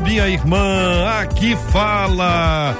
[0.00, 1.06] minha irmã.
[1.20, 2.76] Aqui fala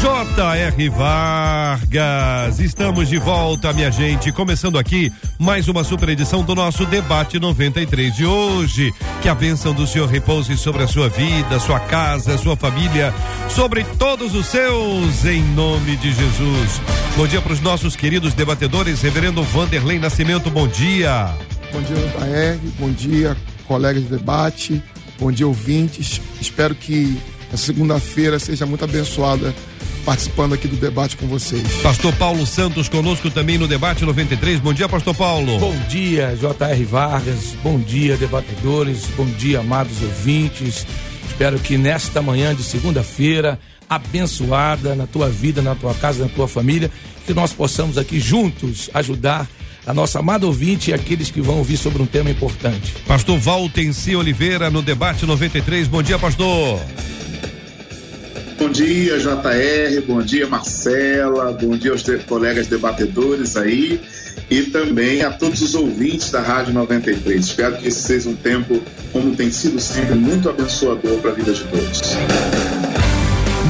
[0.00, 0.88] J.R.
[0.88, 2.58] Vargas.
[2.60, 4.32] Estamos de volta, minha gente.
[4.32, 8.92] Começando aqui mais uma super edição do nosso debate 93 de hoje.
[9.20, 13.12] Que a bênção do Senhor repouse sobre a sua vida, sua casa, sua família,
[13.48, 16.80] sobre todos os seus, em nome de Jesus.
[17.16, 20.50] Bom dia para os nossos queridos debatedores, Reverendo Vanderlei Nascimento.
[20.50, 21.34] Bom dia.
[21.72, 22.58] Bom dia, J.R.
[22.78, 24.82] Bom dia, colegas de debate.
[25.18, 26.20] Bom dia, ouvintes.
[26.40, 27.18] Espero que
[27.52, 29.54] a segunda-feira seja muito abençoada
[30.04, 31.62] participando aqui do debate com vocês.
[31.82, 34.60] Pastor Paulo Santos conosco também no debate 93.
[34.60, 35.58] Bom dia, Pastor Paulo.
[35.58, 36.84] Bom dia, J.R.
[36.84, 37.54] Vargas.
[37.62, 39.04] Bom dia, debatedores.
[39.16, 40.86] Bom dia, amados ouvintes.
[41.28, 46.48] Espero que nesta manhã de segunda-feira, abençoada na tua vida, na tua casa, na tua
[46.48, 46.90] família,
[47.26, 49.46] que nós possamos aqui juntos ajudar
[49.88, 52.94] a nossa amada ouvinte e aqueles que vão ouvir sobre um tema importante.
[53.06, 55.88] Pastor Valtenci Oliveira no debate 93.
[55.88, 56.78] Bom dia, pastor.
[58.58, 63.98] Bom dia, JR, bom dia, Marcela, bom dia aos colegas debatedores aí
[64.50, 67.46] e também a todos os ouvintes da Rádio 93.
[67.46, 71.52] Espero que esse seja um tempo, como tem sido sempre, muito abençoador para a vida
[71.52, 72.02] de todos.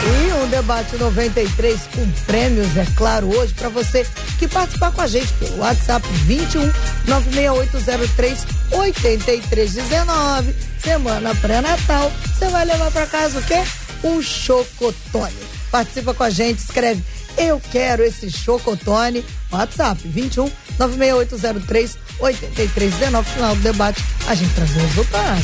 [0.04, 4.04] E um debate 93 com prêmios, é claro, hoje para você
[4.36, 6.72] que participar com a gente pelo WhatsApp 21
[7.06, 10.54] 96803 8319.
[10.82, 12.10] Semana pré-natal.
[12.34, 13.62] Você vai levar para casa o quê?
[14.02, 15.36] Um chocotone.
[15.70, 17.02] Participa com a gente, escreve
[17.36, 19.24] eu quero esse chocotone.
[19.50, 23.30] WhatsApp 21 96803 8319.
[23.30, 25.42] Final do debate, a gente traz o resultado.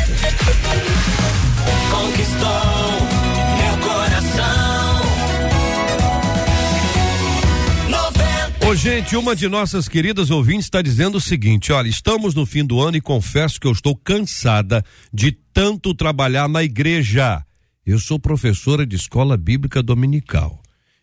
[1.90, 2.48] Conquistou
[3.56, 4.78] meu coração.
[8.68, 12.64] Ô, gente, uma de nossas queridas ouvintes está dizendo o seguinte: olha, estamos no fim
[12.64, 17.42] do ano e confesso que eu estou cansada de tanto trabalhar na igreja.
[17.86, 20.60] Eu sou professora de escola bíblica dominical.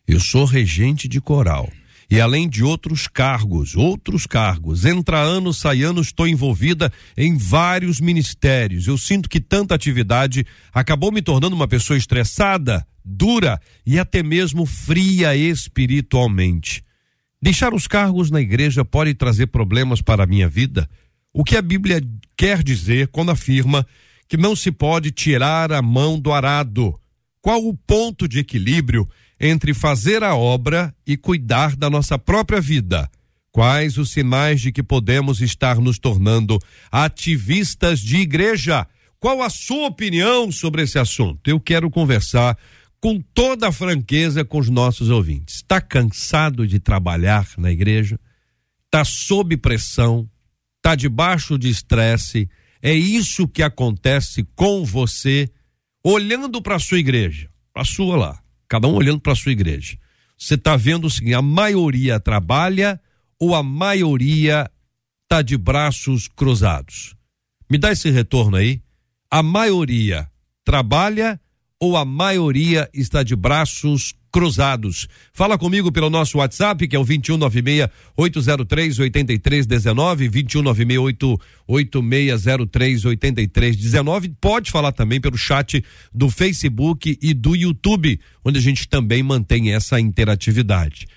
[0.07, 1.67] Eu sou regente de coral.
[2.09, 7.99] E além de outros cargos, outros cargos, entra ano, sai ano, estou envolvida em vários
[7.99, 8.87] ministérios.
[8.87, 14.65] Eu sinto que tanta atividade acabou me tornando uma pessoa estressada, dura e até mesmo
[14.65, 16.83] fria espiritualmente.
[17.41, 20.89] Deixar os cargos na igreja pode trazer problemas para a minha vida?
[21.33, 22.01] O que a Bíblia
[22.37, 23.85] quer dizer quando afirma
[24.27, 26.99] que não se pode tirar a mão do arado?
[27.41, 29.07] Qual o ponto de equilíbrio
[29.39, 33.09] entre fazer a obra e cuidar da nossa própria vida.
[33.51, 36.59] Quais os sinais de que podemos estar nos tornando
[36.91, 38.85] ativistas de igreja?
[39.19, 41.49] Qual a sua opinião sobre esse assunto?
[41.49, 42.57] Eu quero conversar
[42.99, 45.55] com toda a franqueza com os nossos ouvintes.
[45.55, 48.19] Está cansado de trabalhar na igreja?
[48.85, 50.29] Está sob pressão?
[50.77, 52.49] Está debaixo de estresse?
[52.81, 55.49] É isso que acontece com você
[56.03, 58.44] olhando para a sua igreja, a sua lá
[58.75, 59.97] cada um olhando para a sua igreja.
[60.37, 62.99] Você está vendo o seguinte: a maioria trabalha
[63.39, 64.69] ou a maioria
[65.23, 67.15] está de braços cruzados?
[67.69, 68.81] Me dá esse retorno aí.
[69.31, 70.29] A maioria
[70.63, 71.39] trabalha
[71.79, 75.07] ou a maioria está de braços cruzados?
[75.33, 84.29] Fala comigo pelo nosso WhatsApp, que é o 2196 803 8319, 2196 8603 8319.
[84.39, 85.83] Pode falar também pelo chat
[86.13, 91.07] do Facebook e do YouTube, onde a gente também mantém essa interatividade.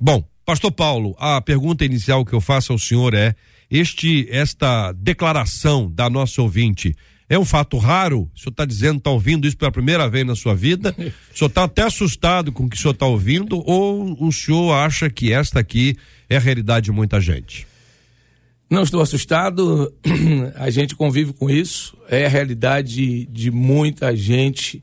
[0.00, 3.34] Bom, Pastor Paulo, a pergunta inicial que eu faço ao senhor é:
[3.70, 6.94] este, esta declaração da nossa ouvinte
[7.28, 8.30] é um fato raro?
[8.34, 10.94] O senhor está dizendo, está ouvindo isso pela primeira vez na sua vida?
[11.32, 13.62] O senhor está até assustado com o que o senhor está ouvindo?
[13.66, 15.96] Ou o senhor acha que esta aqui
[16.28, 17.66] é a realidade de muita gente?
[18.70, 19.92] Não estou assustado,
[20.56, 24.82] a gente convive com isso, é a realidade de muita gente.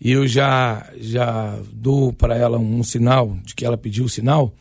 [0.00, 4.52] E eu já, já dou para ela um sinal de que ela pediu o sinal.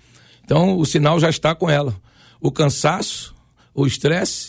[0.43, 1.95] Então o sinal já está com ela.
[2.39, 3.35] O cansaço,
[3.73, 4.44] o estresse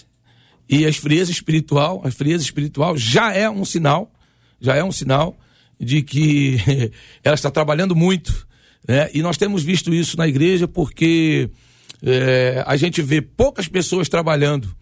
[0.69, 4.13] e a frieza espiritual, a frieza espiritual já é um sinal,
[4.61, 5.37] já é um sinal
[5.79, 6.57] de que
[7.23, 8.47] ela está trabalhando muito,
[8.87, 9.09] né?
[9.15, 11.51] E nós temos visto isso na igreja porque
[12.03, 14.75] é, a gente vê poucas pessoas trabalhando.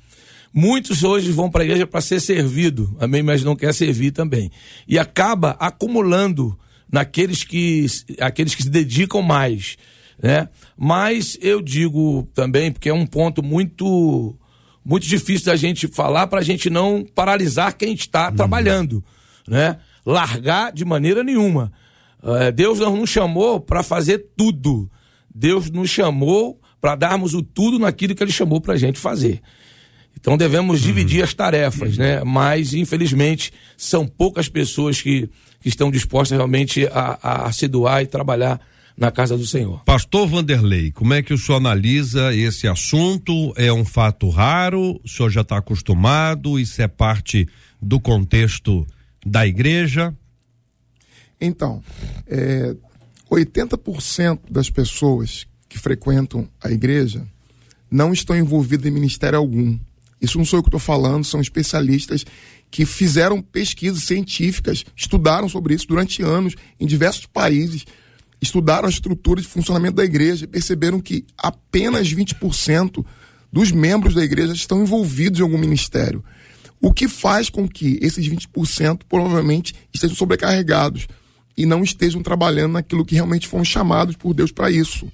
[0.52, 4.50] Muitos hoje vão para a igreja para ser servido, amém, mas não quer servir também.
[4.86, 6.56] E acaba acumulando
[6.90, 7.86] naqueles que
[8.20, 9.76] aqueles que se dedicam mais,
[10.22, 10.48] né?
[10.76, 14.36] Mas eu digo também, porque é um ponto muito
[14.84, 18.36] muito difícil da gente falar para a gente não paralisar quem está uhum.
[18.36, 19.04] trabalhando,
[19.48, 19.78] né?
[20.04, 21.72] Largar de maneira nenhuma.
[22.22, 24.90] Uh, Deus não nos chamou para fazer tudo.
[25.34, 29.40] Deus nos chamou para darmos o tudo naquilo que Ele chamou para a gente fazer.
[30.18, 30.86] Então devemos uhum.
[30.86, 32.22] dividir as tarefas, né?
[32.24, 35.28] Mas infelizmente são poucas pessoas que,
[35.60, 38.60] que estão dispostas realmente a, a, a se doar e trabalhar
[38.96, 39.82] na casa do Senhor.
[39.84, 43.52] Pastor Vanderlei, como é que o senhor analisa esse assunto?
[43.56, 45.00] É um fato raro?
[45.04, 46.58] O senhor já está acostumado?
[46.58, 47.48] Isso é parte
[47.82, 48.86] do contexto
[49.26, 50.14] da igreja?
[51.40, 51.82] Então,
[52.26, 52.74] é,
[53.30, 57.26] 80% das pessoas que frequentam a igreja
[57.90, 59.78] não estão envolvidas em ministério algum.
[60.20, 62.24] Isso não sou eu que estou falando, são especialistas
[62.70, 67.84] que fizeram pesquisas científicas, estudaram sobre isso durante anos em diversos países
[68.44, 73.04] estudaram a estrutura de funcionamento da igreja e perceberam que apenas 20%
[73.52, 76.22] dos membros da igreja estão envolvidos em algum ministério.
[76.80, 81.08] O que faz com que esses 20% provavelmente estejam sobrecarregados
[81.56, 85.10] e não estejam trabalhando naquilo que realmente foram chamados por Deus para isso.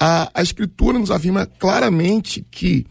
[0.00, 2.86] A, a Escritura nos afirma claramente que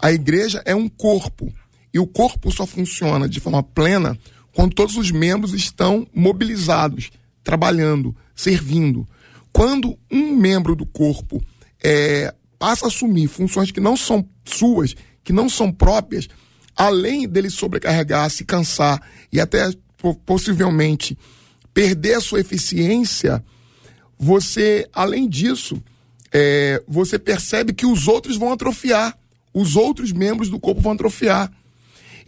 [0.00, 1.52] a igreja é um corpo
[1.92, 4.16] e o corpo só funciona de forma plena
[4.54, 7.10] quando todos os membros estão mobilizados,
[7.42, 9.08] trabalhando, servindo.
[9.52, 11.42] Quando um membro do corpo
[11.82, 16.28] é, passa a assumir funções que não são suas, que não são próprias,
[16.76, 19.00] além dele sobrecarregar, se cansar
[19.32, 19.70] e até
[20.26, 21.16] possivelmente
[21.72, 23.42] perder a sua eficiência,
[24.18, 25.82] você, além disso,
[26.32, 29.16] é, você percebe que os outros vão atrofiar,
[29.54, 31.52] os outros membros do corpo vão atrofiar.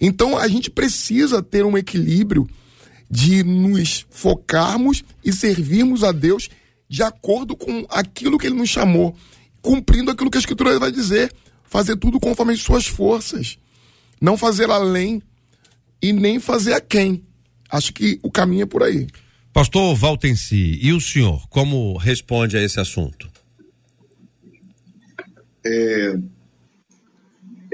[0.01, 2.49] Então a gente precisa ter um equilíbrio
[3.15, 6.49] de nos focarmos e servirmos a Deus
[6.89, 9.17] de acordo com aquilo que Ele nos chamou,
[9.63, 11.33] cumprindo aquilo que a Escritura vai dizer,
[11.63, 13.57] fazer tudo conforme as suas forças,
[14.21, 15.23] não fazer além
[16.03, 17.23] e nem fazer a quem.
[17.71, 19.07] Acho que o caminho é por aí.
[19.53, 23.31] Pastor Valtenci, e o senhor, como responde a esse assunto?
[25.65, 26.19] É,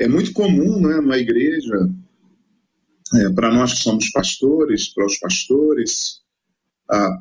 [0.01, 1.89] é muito comum né, na igreja
[3.15, 6.21] é, para nós que somos pastores, para os pastores,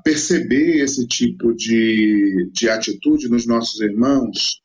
[0.03, 4.61] perceber esse tipo de, de atitude nos nossos irmãos,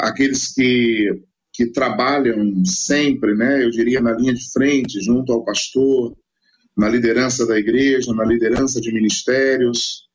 [0.00, 1.08] aqueles que,
[1.52, 6.14] que trabalham sempre, né, eu diria, na linha de frente, junto ao pastor,
[6.76, 10.08] na liderança da igreja, na liderança de ministérios,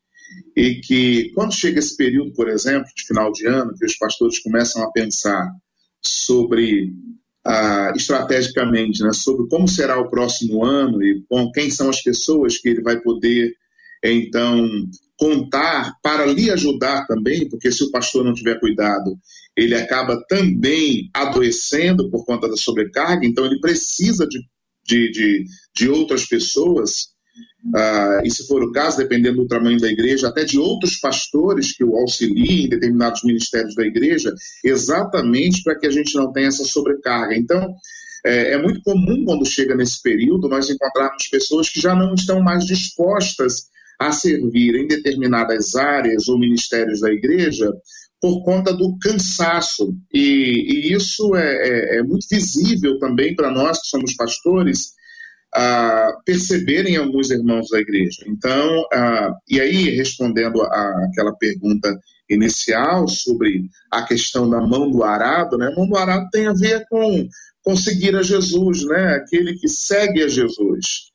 [0.56, 4.40] e que quando chega esse período, por exemplo, de final de ano, que os pastores
[4.40, 5.52] começam a pensar
[6.02, 6.94] sobre
[7.46, 12.58] ah, estrategicamente né, sobre como será o próximo ano e com quem são as pessoas
[12.58, 13.54] que ele vai poder,
[14.04, 14.68] então,
[15.18, 19.18] contar para lhe ajudar também, porque se o pastor não tiver cuidado,
[19.56, 24.40] ele acaba também adoecendo por conta da sobrecarga, então ele precisa de,
[24.86, 27.15] de, de, de outras pessoas
[27.74, 31.76] ah, e se for o caso, dependendo do tamanho da igreja, até de outros pastores
[31.76, 36.48] que o auxiliem em determinados ministérios da igreja, exatamente para que a gente não tenha
[36.48, 37.36] essa sobrecarga.
[37.36, 37.76] Então,
[38.26, 42.42] é, é muito comum quando chega nesse período nós encontrarmos pessoas que já não estão
[42.42, 43.68] mais dispostas
[44.00, 47.72] a servir em determinadas áreas ou ministérios da igreja
[48.22, 49.96] por conta do cansaço.
[50.14, 54.94] E, e isso é, é, é, muito visível também para nós que somos pastores,
[56.26, 58.24] perceberem alguns irmãos da igreja.
[58.28, 58.86] Então,
[59.50, 61.98] e aí, respondendo àquela pergunta
[62.30, 65.68] inicial sobre a questão da mão do arado, né?
[65.68, 67.28] A mão do arado tem a ver com,
[67.64, 69.16] com seguir a Jesus, né?
[69.16, 71.12] Aquele que segue a Jesus.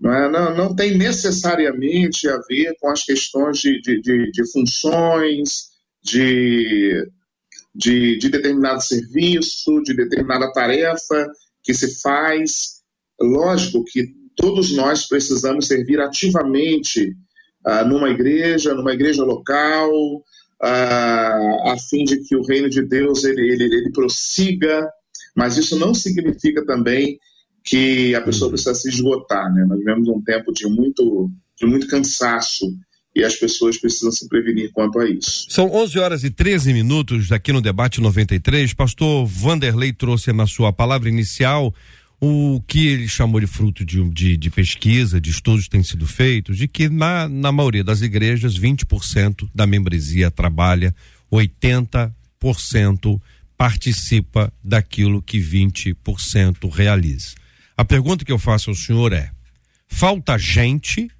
[0.00, 0.56] Não, é?
[0.56, 5.68] não, tem necessariamente a ver com as questões de, de, de, de funções,
[6.02, 7.06] de,
[8.18, 11.28] de determinado serviço, de determinada tarefa
[11.62, 12.81] que se faz.
[13.22, 14.04] Lógico que
[14.36, 17.14] todos nós precisamos servir ativamente
[17.64, 19.92] ah, numa igreja, numa igreja local,
[20.62, 24.88] ah, a fim de que o reino de Deus ele, ele, ele prossiga,
[25.36, 27.18] mas isso não significa também
[27.64, 28.52] que a pessoa uhum.
[28.52, 29.52] precisa se esgotar.
[29.52, 29.64] Né?
[29.68, 32.66] Nós vivemos um tempo de muito, de muito cansaço
[33.14, 35.46] e as pessoas precisam se prevenir quanto a isso.
[35.48, 38.72] São 11 horas e 13 minutos aqui no debate 93.
[38.72, 41.74] Pastor Vanderlei trouxe na sua palavra inicial
[42.24, 46.06] o que ele chamou de fruto de, de, de pesquisa, de estudos que têm sido
[46.06, 50.94] feitos, de que na, na maioria das igrejas 20% da membresia trabalha,
[51.32, 53.20] 80%
[53.58, 57.34] participa daquilo que 20% realiza.
[57.76, 59.32] A pergunta que eu faço ao senhor é:
[59.88, 61.10] falta gente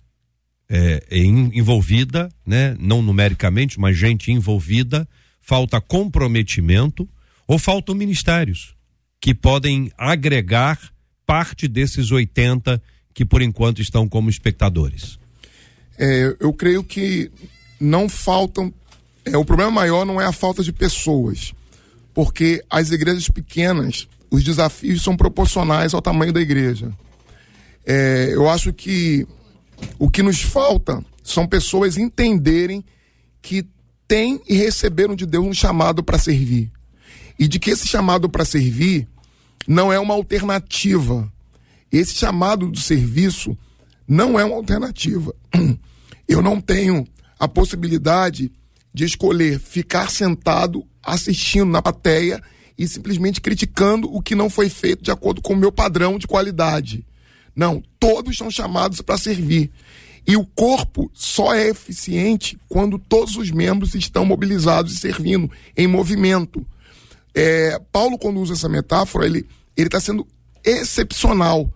[0.68, 1.04] é,
[1.52, 2.76] envolvida, né?
[2.78, 5.09] não numericamente, mas gente envolvida,
[5.40, 7.09] falta comprometimento
[7.49, 8.76] ou faltam ministérios
[9.23, 10.92] que podem agregar
[11.33, 12.83] parte desses 80
[13.15, 15.19] que por enquanto estão como espectadores?
[15.99, 17.31] É, eu creio que
[17.81, 18.71] não faltam.
[19.25, 21.55] É, o problema maior não é a falta de pessoas,
[22.12, 26.93] porque as igrejas pequenas, os desafios são proporcionais ao tamanho da igreja.
[27.87, 29.27] É, eu acho que
[29.99, 32.85] o que nos falta são pessoas entenderem
[33.41, 33.67] que
[34.07, 36.71] têm e receberam de Deus um chamado para servir.
[37.39, 39.09] E de que esse chamado para servir
[39.66, 41.30] não é uma alternativa.
[41.90, 43.56] Esse chamado do serviço
[44.06, 45.35] não é uma alternativa.
[46.28, 47.06] Eu não tenho
[47.38, 48.50] a possibilidade
[48.94, 52.42] de escolher ficar sentado assistindo na plateia
[52.78, 56.26] e simplesmente criticando o que não foi feito de acordo com o meu padrão de
[56.26, 57.04] qualidade.
[57.54, 59.71] Não, todos são chamados para servir.
[60.26, 65.87] E o corpo só é eficiente quando todos os membros estão mobilizados e servindo em
[65.87, 66.64] movimento.
[67.35, 69.47] É, Paulo, quando usa essa metáfora, ele
[69.77, 70.27] está sendo
[70.65, 71.73] excepcional,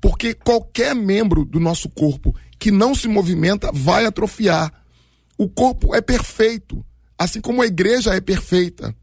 [0.00, 4.72] porque qualquer membro do nosso corpo que não se movimenta vai atrofiar.
[5.36, 6.84] O corpo é perfeito,
[7.16, 8.94] assim como a igreja é perfeita.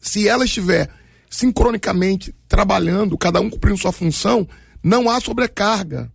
[0.00, 0.88] Se ela estiver
[1.28, 4.48] sincronicamente trabalhando, cada um cumprindo sua função,
[4.82, 6.12] não há sobrecarga.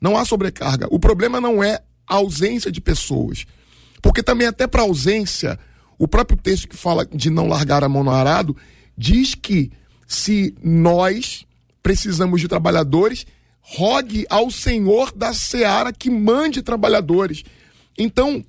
[0.00, 0.86] Não há sobrecarga.
[0.90, 3.44] O problema não é a ausência de pessoas.
[4.00, 5.58] Porque também, até para ausência,
[5.98, 8.56] o próprio texto que fala de não largar a mão no arado
[8.96, 9.70] diz que
[10.06, 11.46] se nós
[11.82, 13.26] precisamos de trabalhadores,
[13.60, 17.42] rogue ao Senhor da seara que mande trabalhadores.
[17.98, 18.44] Então,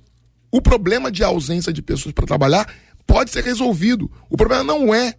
[0.50, 2.72] o problema de ausência de pessoas para trabalhar
[3.06, 4.10] pode ser resolvido.
[4.30, 5.14] O problema não é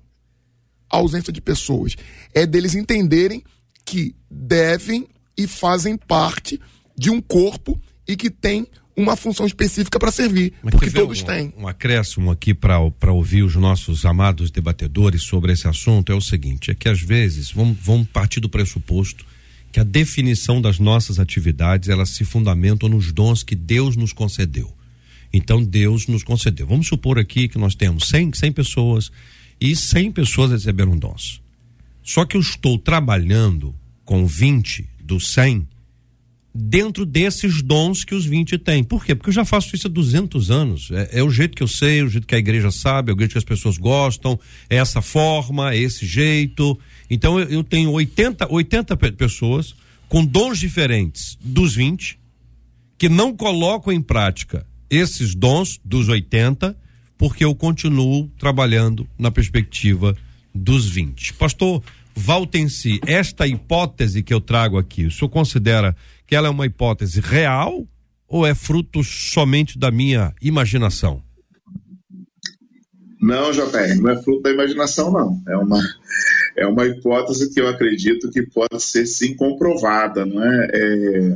[0.89, 1.95] a ausência de pessoas,
[2.33, 3.43] é deles entenderem
[3.85, 5.07] que devem
[5.37, 6.59] e fazem parte
[6.97, 8.67] de um corpo e que tem
[9.01, 11.53] uma função específica para servir, Mas porque todos um, têm.
[11.57, 12.79] Um acréscimo aqui para
[13.11, 17.51] ouvir os nossos amados debatedores sobre esse assunto é o seguinte: é que às vezes
[17.51, 19.25] vamos, vamos partir do pressuposto
[19.71, 24.73] que a definição das nossas atividades elas se fundamentam nos dons que Deus nos concedeu.
[25.31, 26.65] Então Deus nos concedeu.
[26.65, 29.11] Vamos supor aqui que nós temos 100, 100 pessoas
[29.61, 31.41] e 100 pessoas receberam dons.
[32.01, 35.67] Só que eu estou trabalhando com 20 dos 100
[36.59, 38.83] dentro desses dons que os 20 têm.
[38.83, 39.15] Por quê?
[39.15, 40.89] Porque eu já faço isso há 200 anos.
[40.91, 43.15] É, é, o jeito que eu sei, é o jeito que a igreja sabe, é
[43.15, 44.37] o jeito que as pessoas gostam,
[44.69, 46.77] é essa forma, é esse jeito.
[47.09, 49.73] Então eu, eu tenho 80, 80 pessoas
[50.09, 52.19] com dons diferentes dos 20
[52.97, 56.75] que não colocam em prática esses dons dos 80
[57.17, 60.15] porque eu continuo trabalhando na perspectiva
[60.53, 61.33] dos 20.
[61.33, 61.83] Pastor,
[62.15, 65.95] Valtensi, esta hipótese que eu trago aqui, o senhor considera
[66.29, 67.87] que ela é uma hipótese real
[68.27, 71.23] ou é fruto somente da minha imaginação?
[73.19, 75.41] Não, JR, não é fruto da imaginação, não.
[75.47, 75.81] É uma,
[76.55, 80.67] é uma hipótese que eu acredito que pode ser sim comprovada, não é?
[80.71, 81.35] é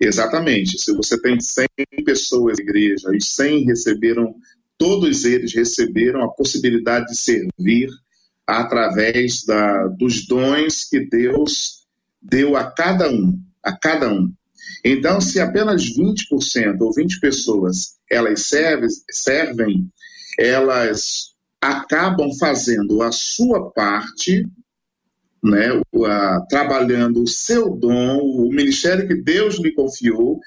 [0.00, 0.78] exatamente.
[0.78, 1.66] Se você tem 100
[2.02, 4.34] pessoas na igreja e 100 receberam,
[4.78, 7.90] todos eles receberam a possibilidade de servir
[8.46, 11.80] através da, dos dons que Deus
[12.20, 14.32] deu a cada um, a cada um.
[14.84, 19.90] Então, se apenas 20% ou 20 pessoas elas servem, servem
[20.38, 24.46] elas acabam fazendo a sua parte,
[25.42, 25.68] né,
[26.48, 30.40] trabalhando o seu dom, o ministério que Deus lhe confiou,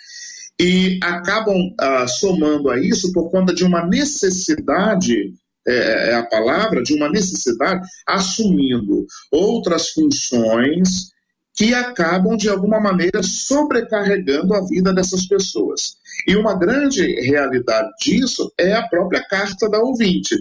[0.60, 5.34] e acabam a, somando a isso por conta de uma necessidade
[5.66, 11.13] é, é a palavra, de uma necessidade, assumindo outras funções
[11.56, 15.96] que acabam, de alguma maneira, sobrecarregando a vida dessas pessoas.
[16.28, 20.36] E uma grande realidade disso é a própria carta da ouvinte,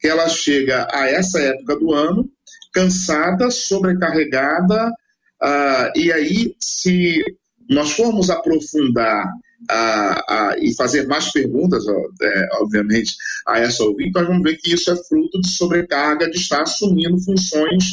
[0.00, 2.28] que ela chega a essa época do ano
[2.72, 7.22] cansada, sobrecarregada, uh, e aí, se
[7.70, 9.26] nós formos aprofundar
[9.70, 11.84] uh, uh, e fazer mais perguntas,
[12.20, 13.14] é, obviamente,
[13.46, 17.18] a essa ouvinte, nós vamos ver que isso é fruto de sobrecarga, de estar assumindo
[17.20, 17.84] funções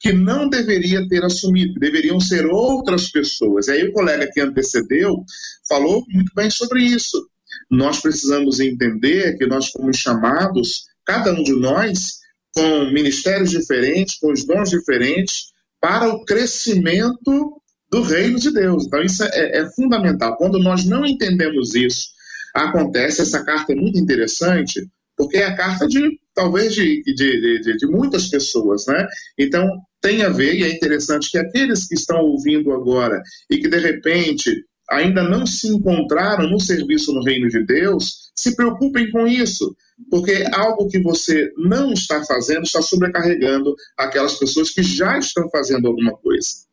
[0.00, 3.66] que não deveria ter assumido, deveriam ser outras pessoas.
[3.66, 5.24] E aí o colega que antecedeu
[5.68, 7.28] falou muito bem sobre isso.
[7.70, 12.18] Nós precisamos entender que nós fomos chamados, cada um de nós,
[12.54, 18.86] com ministérios diferentes, com os dons diferentes, para o crescimento do reino de Deus.
[18.86, 20.36] Então isso é, é fundamental.
[20.36, 22.08] Quando nós não entendemos isso,
[22.54, 24.86] acontece, essa carta é muito interessante,
[25.16, 29.04] porque é a carta de talvez de, de, de, de, muitas pessoas, né?
[29.36, 29.68] Então
[30.00, 33.78] tem a ver, e é interessante que aqueles que estão ouvindo agora e que de
[33.78, 39.76] repente ainda não se encontraram no serviço no reino de Deus, se preocupem com isso,
[40.08, 45.88] porque algo que você não está fazendo está sobrecarregando aquelas pessoas que já estão fazendo
[45.88, 46.67] alguma coisa.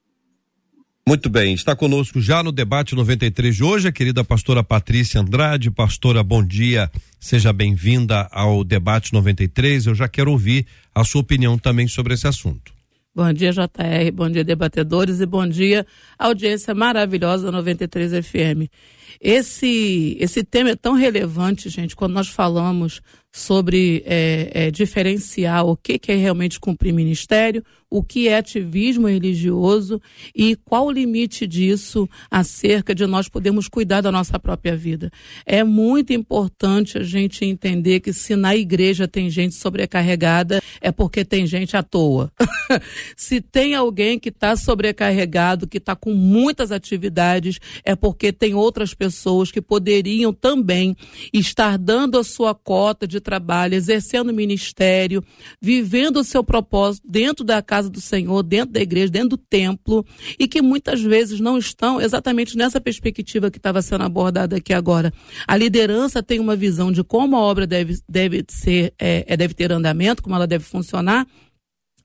[1.07, 5.69] Muito bem, está conosco já no debate 93 de hoje a querida pastora Patrícia Andrade.
[5.69, 9.85] Pastora, bom dia, seja bem-vinda ao debate 93.
[9.85, 12.74] Eu já quero ouvir a sua opinião também sobre esse assunto.
[13.13, 15.85] Bom dia, JR, bom dia, debatedores, e bom dia,
[16.17, 18.67] audiência maravilhosa da 93 FM.
[19.19, 23.01] Esse, esse tema é tão relevante, gente, quando nós falamos
[23.35, 29.07] sobre é, é, diferenciar o que, que é realmente cumprir ministério, o que é ativismo
[29.07, 30.01] religioso
[30.33, 35.11] e qual o limite disso acerca de nós podermos cuidar da nossa própria vida.
[35.46, 41.25] É muito importante a gente entender que se na igreja tem gente sobrecarregada, é porque
[41.25, 42.31] tem gente à toa.
[43.18, 48.94] se tem alguém que está sobrecarregado, que está com muitas atividades, é porque tem outras
[48.96, 50.96] pessoas que poderiam também
[51.31, 55.24] estar dando a sua cota de trabalho, exercendo o ministério,
[55.62, 60.05] vivendo o seu propósito dentro da casa do Senhor, dentro da igreja, dentro do templo,
[60.40, 65.14] e que muitas vezes não estão exatamente nessa perspectiva que estava sendo abordada aqui agora.
[65.48, 69.53] A liderança tem uma visão de como a obra deve, deve ser, é, é deve
[69.53, 71.27] ter andamento, como ela deve funcionar,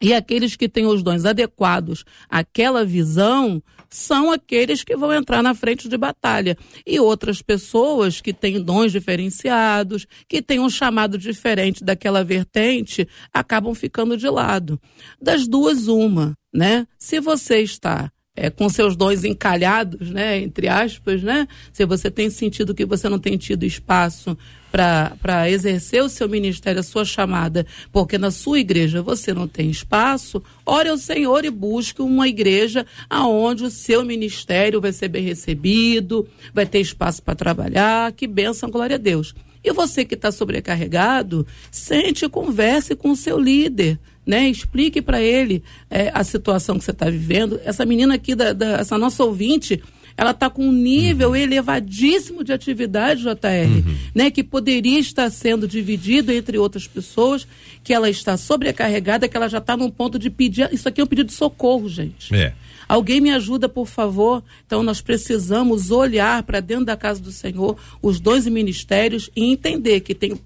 [0.01, 5.53] e aqueles que têm os dons adequados àquela visão são aqueles que vão entrar na
[5.53, 6.57] frente de batalha.
[6.87, 13.75] E outras pessoas que têm dons diferenciados, que têm um chamado diferente daquela vertente, acabam
[13.75, 14.81] ficando de lado.
[15.21, 16.87] Das duas, uma, né?
[16.99, 18.11] Se você está
[18.41, 21.47] é, com seus dons encalhados, né, entre aspas, né?
[21.75, 24.37] Se você tem sentido que você não tem tido espaço
[24.73, 29.69] para exercer o seu ministério, a sua chamada, porque na sua igreja você não tem
[29.69, 35.23] espaço, ore ao Senhor e busque uma igreja aonde o seu ministério vai ser bem
[35.23, 39.35] recebido, vai ter espaço para trabalhar, que benção, glória a Deus.
[39.63, 44.49] E você que está sobrecarregado, sente e converse com o seu líder né?
[44.49, 47.61] Explique para ele é, a situação que você está vivendo.
[47.65, 49.83] Essa menina aqui, da, da, essa nossa ouvinte,
[50.17, 51.37] ela está com um nível uhum.
[51.37, 53.97] elevadíssimo de atividade, JR, uhum.
[54.15, 54.31] né?
[54.31, 57.47] Que poderia estar sendo dividido entre outras pessoas,
[57.83, 60.69] que ela está sobrecarregada, que ela já está num ponto de pedir.
[60.73, 62.35] Isso aqui é um pedido de socorro, gente.
[62.35, 62.53] É.
[62.91, 64.43] Alguém me ajuda, por favor?
[64.67, 70.01] Então, nós precisamos olhar para dentro da casa do Senhor, os dois ministérios, e entender
[70.01, 70.37] que tem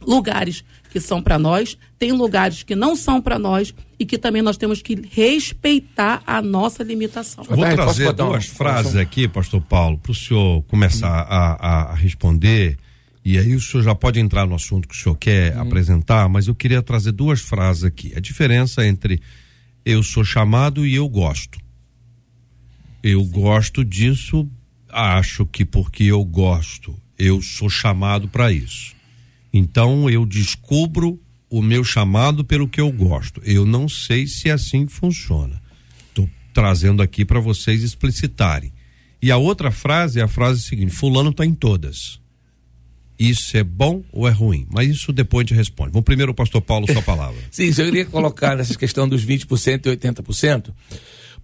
[0.00, 4.42] lugares que são para nós, tem lugares que não são para nós e que também
[4.42, 7.44] nós temos que respeitar a nossa limitação.
[7.44, 12.76] Vou trazer duas frases aqui, pastor Paulo, para o senhor começar a, a, responder.
[13.24, 15.60] E aí o senhor já pode entrar no assunto que o senhor quer hum.
[15.60, 18.12] apresentar, mas eu queria trazer duas frases aqui.
[18.16, 19.20] A diferença entre
[19.84, 21.58] eu sou chamado e eu gosto.
[23.02, 24.48] Eu gosto disso,
[24.88, 28.94] acho que porque eu gosto, eu sou chamado para isso.
[29.52, 33.40] Então eu descubro o meu chamado pelo que eu gosto.
[33.44, 35.60] Eu não sei se é assim funciona.
[36.08, 38.72] Estou trazendo aqui para vocês explicitarem.
[39.20, 42.20] E a outra frase é a frase seguinte: Fulano está em todas.
[43.18, 44.66] Isso é bom ou é ruim?
[44.72, 45.92] Mas isso depois a gente responde.
[45.92, 47.38] Vamos primeiro, pastor Paulo, sua palavra.
[47.50, 50.70] Sim, eu queria colocar nessa questão dos 20% e 80%,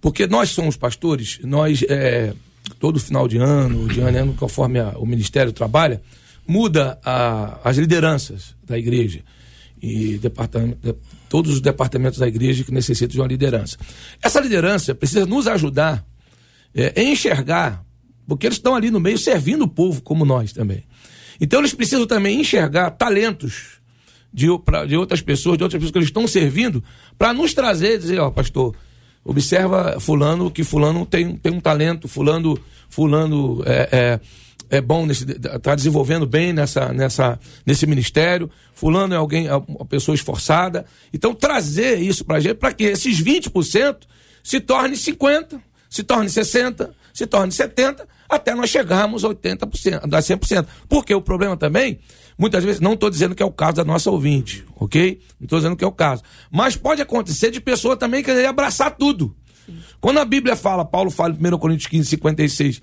[0.01, 2.33] porque nós somos pastores, nós, é,
[2.79, 6.01] todo final de ano, de ano, conforme a, o ministério trabalha,
[6.47, 9.23] muda a, as lideranças da igreja.
[9.81, 10.19] e
[11.29, 13.77] todos os departamentos da igreja que necessitam de uma liderança.
[14.21, 16.05] Essa liderança precisa nos ajudar
[16.73, 17.83] é, a enxergar,
[18.27, 20.83] porque eles estão ali no meio servindo o povo como nós também.
[21.39, 23.77] Então eles precisam também enxergar talentos
[24.33, 26.83] de, pra, de outras pessoas, de outras pessoas que eles estão servindo,
[27.17, 28.75] para nos trazer, dizer, ó, pastor,
[29.23, 32.57] observa fulano que fulano tem, tem um talento, fulano,
[32.89, 34.19] fulano é, é
[34.69, 40.15] é bom está desenvolvendo bem nessa, nessa, nesse ministério, fulano é alguém, é uma pessoa
[40.15, 40.85] esforçada.
[41.13, 43.97] Então, trazer isso para a gente, para que esses 20%
[44.43, 50.07] se torne 50%, se torne 60%, se torne 70%, até nós chegarmos a 80%, a
[50.07, 50.67] 100%.
[50.89, 51.99] Porque o problema também,
[52.37, 55.21] muitas vezes, não estou dizendo que é o caso da nossa ouvinte, ok?
[55.39, 56.23] Não estou dizendo que é o caso.
[56.51, 59.35] Mas pode acontecer de pessoa também querer abraçar tudo.
[59.99, 62.81] Quando a Bíblia fala, Paulo fala em 1 Coríntios 15, 56,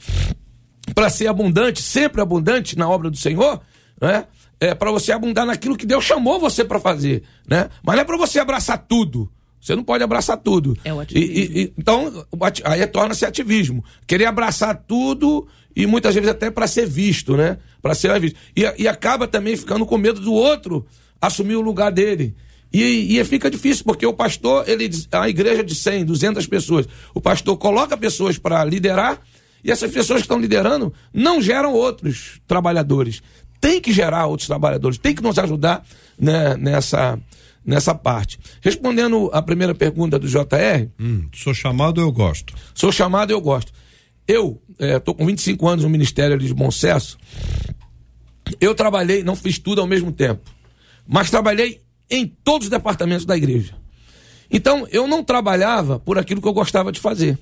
[0.95, 3.61] para ser abundante, sempre abundante na obra do Senhor,
[4.01, 4.27] né?
[4.61, 7.69] É para você abundar naquilo que Deus chamou você para fazer, né?
[7.83, 9.31] Mas não é para você abraçar tudo.
[9.61, 10.77] Você não pode abraçar tudo.
[10.85, 11.35] É o ativismo.
[11.35, 12.27] E, e, então,
[12.65, 13.83] aí torna-se ativismo.
[14.07, 17.59] Querer abraçar tudo e muitas vezes até para ser visto, né?
[17.81, 18.37] Para ser visto.
[18.55, 20.87] E, e acaba também ficando com medo do outro
[21.21, 22.37] assumir o lugar dele.
[22.73, 27.21] E, e, fica difícil, porque o pastor, ele, a igreja de 100, 200 pessoas, o
[27.21, 29.21] pastor coloca pessoas para liderar,
[29.65, 33.23] e essas pessoas que estão liderando não geram outros trabalhadores.
[33.61, 35.83] Tem que gerar outros trabalhadores, tem que nos ajudar
[36.19, 37.19] né, nessa,
[37.65, 38.39] nessa parte.
[38.61, 40.87] Respondendo a primeira pergunta do JR.
[41.01, 42.55] Hum, sou chamado, eu gosto.
[42.75, 43.73] Sou chamado, eu gosto.
[44.29, 47.17] Eu estou é, com 25 anos no Ministério de Bom Sucesso.
[48.61, 50.51] Eu trabalhei, não fiz tudo ao mesmo tempo,
[51.09, 53.75] mas trabalhei em todos os departamentos da igreja.
[54.51, 57.39] Então, eu não trabalhava por aquilo que eu gostava de fazer.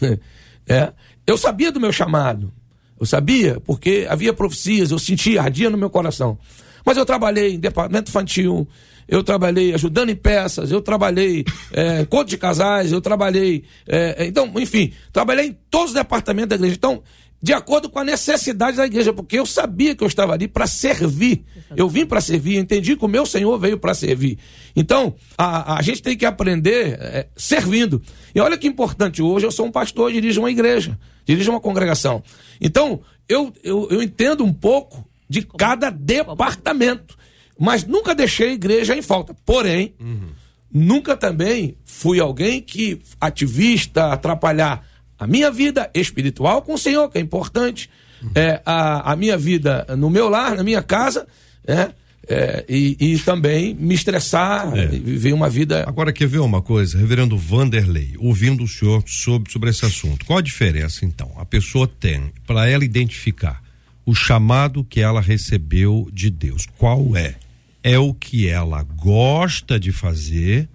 [0.68, 0.92] é,
[1.26, 2.52] eu sabia do meu chamado.
[2.98, 6.38] Eu sabia, porque havia profecias, eu sentia, ardia no meu coração.
[6.84, 8.68] Mas eu trabalhei em departamento infantil,
[9.08, 13.64] eu trabalhei ajudando em peças, eu trabalhei é, conto de casais, eu trabalhei.
[13.88, 16.76] É, então, enfim, trabalhei em todos os departamentos da igreja.
[16.76, 17.02] Então,
[17.42, 20.66] de acordo com a necessidade da igreja, porque eu sabia que eu estava ali para
[20.66, 21.44] servir.
[21.74, 24.38] Eu vim para servir, entendi que o meu Senhor veio para servir.
[24.76, 28.02] Então, a, a gente tem que aprender é, servindo.
[28.34, 32.22] E olha que importante, hoje eu sou um pastor, dirijo uma igreja, dirijo uma congregação.
[32.60, 37.16] Então, eu, eu, eu entendo um pouco de cada departamento,
[37.58, 39.34] mas nunca deixei a igreja em falta.
[39.46, 40.28] Porém, uhum.
[40.70, 44.84] nunca também fui alguém que, ativista, atrapalhar
[45.20, 47.90] a minha vida espiritual com o Senhor, que é importante,
[48.34, 51.26] é, a, a minha vida no meu lar, na minha casa,
[51.66, 51.90] é,
[52.26, 54.86] é, e, e, também me estressar, é.
[54.86, 55.84] viver uma vida.
[55.86, 56.96] Agora, quer ver uma coisa?
[56.96, 61.30] Reverendo Vanderlei, ouvindo o senhor sobre, sobre esse assunto, qual a diferença então?
[61.36, 63.62] A pessoa tem, para ela identificar
[64.06, 67.34] o chamado que ela recebeu de Deus, qual é?
[67.82, 70.68] É o que ela gosta de fazer,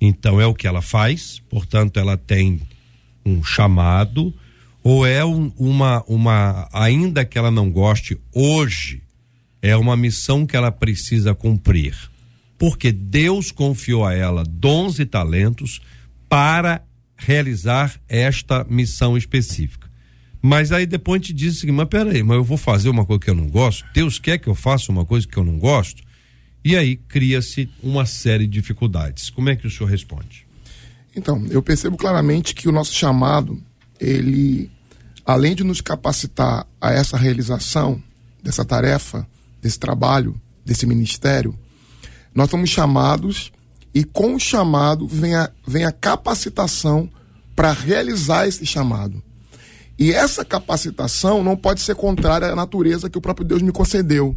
[0.00, 2.60] então é o que ela faz, portanto, ela tem
[3.24, 4.34] um chamado
[4.82, 9.02] ou é um, uma uma ainda que ela não goste hoje
[9.60, 11.96] é uma missão que ela precisa cumprir.
[12.58, 15.80] Porque Deus confiou a ela dons e talentos
[16.28, 16.82] para
[17.16, 19.88] realizar esta missão específica.
[20.40, 23.30] Mas aí depois gente diz assim, mas peraí, mas eu vou fazer uma coisa que
[23.30, 23.84] eu não gosto?
[23.94, 26.02] Deus quer que eu faça uma coisa que eu não gosto?
[26.64, 29.30] E aí cria-se uma série de dificuldades.
[29.30, 30.44] Como é que o senhor responde
[31.14, 33.60] então, eu percebo claramente que o nosso chamado,
[34.00, 34.70] ele,
[35.24, 38.02] além de nos capacitar a essa realização
[38.42, 39.26] dessa tarefa,
[39.60, 41.56] desse trabalho, desse ministério,
[42.34, 43.52] nós somos chamados
[43.94, 47.08] e com o chamado vem a, vem a capacitação
[47.54, 49.22] para realizar esse chamado.
[49.98, 54.36] E essa capacitação não pode ser contrária à natureza que o próprio Deus me concedeu.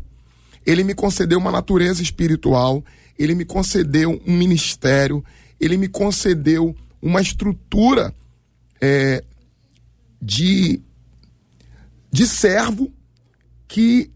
[0.66, 2.84] Ele me concedeu uma natureza espiritual,
[3.18, 5.24] ele me concedeu um ministério,
[5.60, 8.14] ele me concedeu uma estrutura
[8.82, 9.24] é,
[10.22, 10.82] de,
[12.12, 12.92] de servo
[13.68, 14.12] que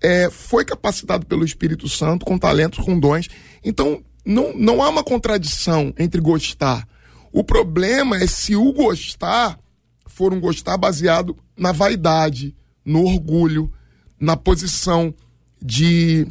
[0.00, 3.28] é, foi capacitado pelo Espírito Santo com talentos, com dons.
[3.62, 6.86] Então, não, não há uma contradição entre gostar.
[7.32, 9.58] O problema é se o gostar
[10.06, 13.72] for um gostar baseado na vaidade, no orgulho,
[14.18, 15.14] na posição
[15.62, 16.26] de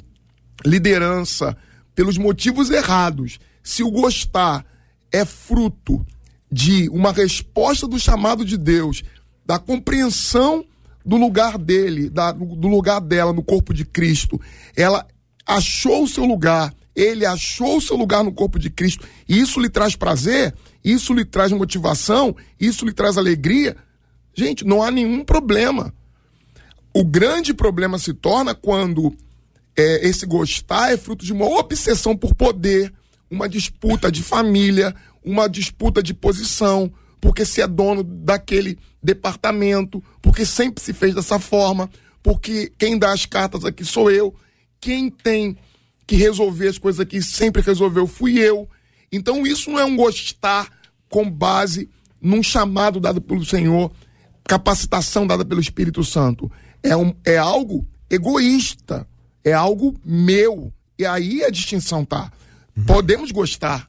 [0.66, 1.56] liderança,
[1.96, 4.66] pelos motivos errados se o gostar
[5.12, 6.04] é fruto
[6.52, 9.04] de uma resposta do chamado de Deus,
[9.46, 10.66] da compreensão
[11.06, 14.42] do lugar dele, da, do lugar dela no corpo de Cristo,
[14.76, 15.08] ela
[15.46, 19.60] achou o seu lugar, ele achou o seu lugar no corpo de Cristo, e isso
[19.60, 23.78] lhe traz prazer, isso lhe traz motivação, isso lhe traz alegria.
[24.34, 25.94] Gente, não há nenhum problema.
[26.92, 29.16] O grande problema se torna quando
[29.78, 32.92] é, esse gostar é fruto de uma obsessão por poder,
[33.30, 40.46] uma disputa de família, uma disputa de posição, porque se é dono daquele departamento, porque
[40.46, 41.90] sempre se fez dessa forma,
[42.24, 44.34] porque quem dá as cartas aqui sou eu,
[44.80, 45.58] quem tem
[46.08, 48.68] que resolver as coisas aqui sempre resolveu fui eu.
[49.12, 50.68] Então isso não é um gostar
[51.10, 51.90] com base
[52.22, 53.92] num chamado dado pelo Senhor,
[54.44, 56.52] capacitação dada pelo Espírito Santo.
[56.82, 59.08] É, um, é algo egoísta,
[59.44, 60.74] é algo meu.
[60.98, 62.32] E aí a distinção tá.
[62.86, 63.88] Podemos gostar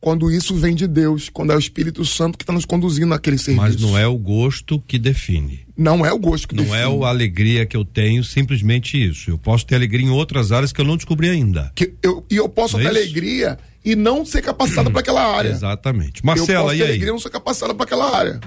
[0.00, 3.38] quando isso vem de Deus, quando é o Espírito Santo que está nos conduzindo naquele
[3.38, 3.62] serviço.
[3.62, 5.66] Mas não é o gosto que define.
[5.76, 6.80] Não é o gosto que Não define.
[6.80, 9.30] é a alegria que eu tenho, simplesmente isso.
[9.30, 11.72] Eu posso ter alegria em outras áreas que eu não descobri ainda.
[11.74, 13.00] Que eu, e eu posso Não é ter isso?
[13.02, 15.48] alegria e não ser capacitado para aquela área.
[15.50, 16.20] Exatamente.
[16.22, 16.88] eu Marcela, posso e ter aí?
[16.90, 18.40] alegria e não ser capacitado para aquela área.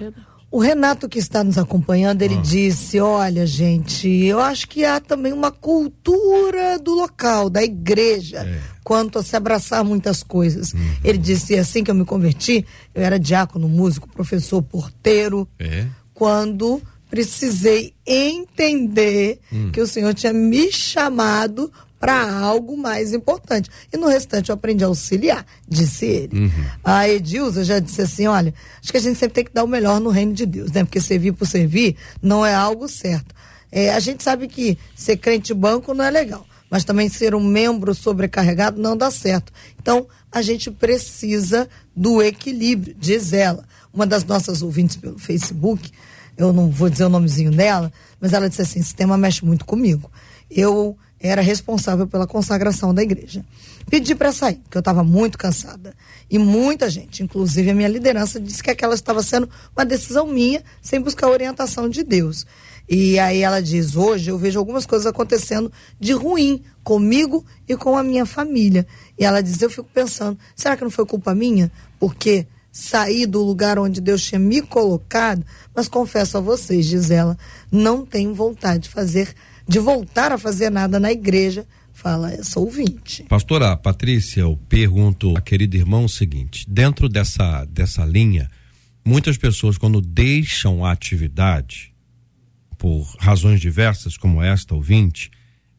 [0.51, 2.25] O Renato que está nos acompanhando, Ah.
[2.25, 8.39] ele disse: Olha, gente, eu acho que há também uma cultura do local, da igreja,
[8.39, 8.59] É.
[8.89, 10.73] quanto a se abraçar muitas coisas.
[10.73, 10.95] Uhum.
[11.03, 15.47] Ele disse: assim que eu me converti, eu era diácono, músico, professor, porteiro.
[15.59, 15.85] É.
[16.11, 19.69] Quando precisei entender Hum.
[19.71, 23.69] que o Senhor tinha me chamado para algo mais importante.
[23.93, 26.39] E no restante eu aprendi a auxiliar, disse ele.
[26.39, 26.65] Uhum.
[26.83, 29.67] A Edilza já disse assim: olha, acho que a gente sempre tem que dar o
[29.67, 30.83] melhor no reino de Deus, né?
[30.83, 33.35] Porque servir por servir não é algo certo.
[33.71, 37.33] É, a gente sabe que ser crente de banco não é legal, mas também ser
[37.33, 39.51] um membro sobrecarregado não dá certo.
[39.81, 43.63] Então, a gente precisa do equilíbrio, diz ela.
[43.93, 45.91] Uma das nossas ouvintes pelo Facebook,
[46.37, 49.65] eu não vou dizer o nomezinho dela, mas ela disse assim: esse tema mexe muito
[49.65, 50.11] comigo.
[50.49, 53.43] Eu era responsável pela consagração da igreja.
[53.89, 55.93] Pedi para sair, porque eu estava muito cansada.
[56.29, 60.63] E muita gente, inclusive a minha liderança, disse que aquela estava sendo uma decisão minha,
[60.81, 62.45] sem buscar orientação de Deus.
[62.89, 67.95] E aí ela diz: hoje eu vejo algumas coisas acontecendo de ruim comigo e com
[67.95, 68.87] a minha família.
[69.17, 71.71] E ela diz: eu fico pensando, será que não foi culpa minha?
[71.99, 77.37] Porque saí do lugar onde Deus tinha me colocado, mas confesso a vocês, diz ela,
[77.71, 79.35] não tenho vontade de fazer,
[79.67, 83.23] de voltar a fazer nada na igreja, fala essa ouvinte.
[83.23, 88.49] Pastora Patrícia, eu pergunto a querido irmão o seguinte: dentro dessa, dessa linha,
[89.05, 91.88] muitas pessoas, quando deixam a atividade,
[92.79, 95.29] por razões diversas, como esta ouvinte,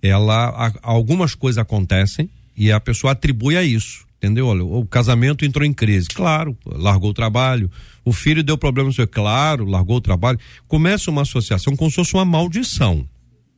[0.02, 4.08] ela, algumas coisas acontecem e a pessoa atribui a isso.
[4.18, 4.48] Entendeu?
[4.48, 6.06] Olha, o casamento entrou em crise.
[6.08, 7.70] Claro, largou o trabalho.
[8.04, 9.08] O filho deu problema no seu.
[9.08, 10.38] Claro, largou o trabalho.
[10.68, 13.08] Começa uma associação como se fosse uma maldição.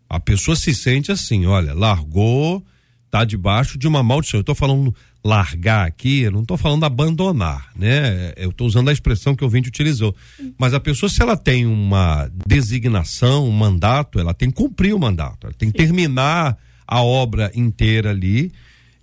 [0.08, 2.64] A pessoa se sente assim, olha, largou,
[3.12, 4.38] tá debaixo de uma maldição.
[4.38, 8.32] Eu estou falando largar aqui, eu não estou falando abandonar, né?
[8.36, 10.16] Eu estou usando a expressão que o ouvinte utilizou.
[10.58, 14.98] Mas a pessoa, se ela tem uma designação, um mandato, ela tem que cumprir o
[14.98, 18.50] mandato, ela tem que terminar a obra inteira ali.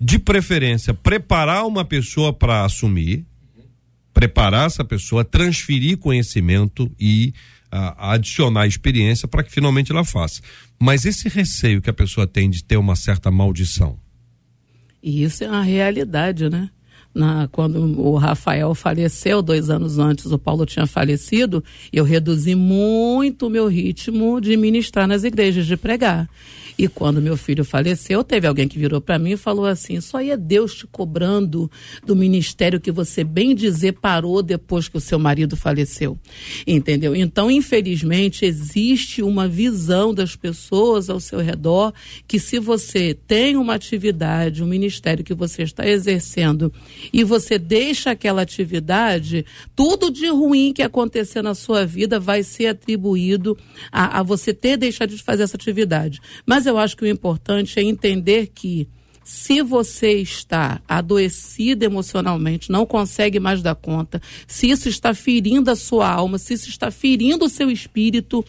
[0.01, 3.25] De preferência, preparar uma pessoa para assumir,
[4.13, 7.33] preparar essa pessoa, transferir conhecimento e
[7.71, 10.41] ah, adicionar experiência para que finalmente ela faça.
[10.79, 13.99] Mas esse receio que a pessoa tem de ter uma certa maldição,
[15.01, 16.69] E isso é uma realidade, né?
[17.13, 23.47] Na, quando o Rafael faleceu, dois anos antes, o Paulo tinha falecido, eu reduzi muito
[23.47, 26.29] o meu ritmo de ministrar nas igrejas, de pregar.
[26.79, 30.15] E quando meu filho faleceu, teve alguém que virou para mim e falou assim: Isso
[30.15, 31.69] aí é Deus te cobrando
[32.05, 36.17] do ministério que você, bem dizer, parou depois que o seu marido faleceu.
[36.65, 37.13] Entendeu?
[37.13, 41.93] Então, infelizmente, existe uma visão das pessoas ao seu redor
[42.25, 46.71] que, se você tem uma atividade, um ministério que você está exercendo
[47.11, 52.67] e você deixa aquela atividade, tudo de ruim que acontecer na sua vida vai ser
[52.67, 53.57] atribuído
[53.91, 56.19] a, a você ter deixado de fazer essa atividade.
[56.45, 58.87] Mas eu acho que o importante é entender que
[59.29, 65.75] se você está adoecido emocionalmente, não consegue mais dar conta, se isso está ferindo a
[65.75, 68.43] sua alma, se isso está ferindo o seu espírito,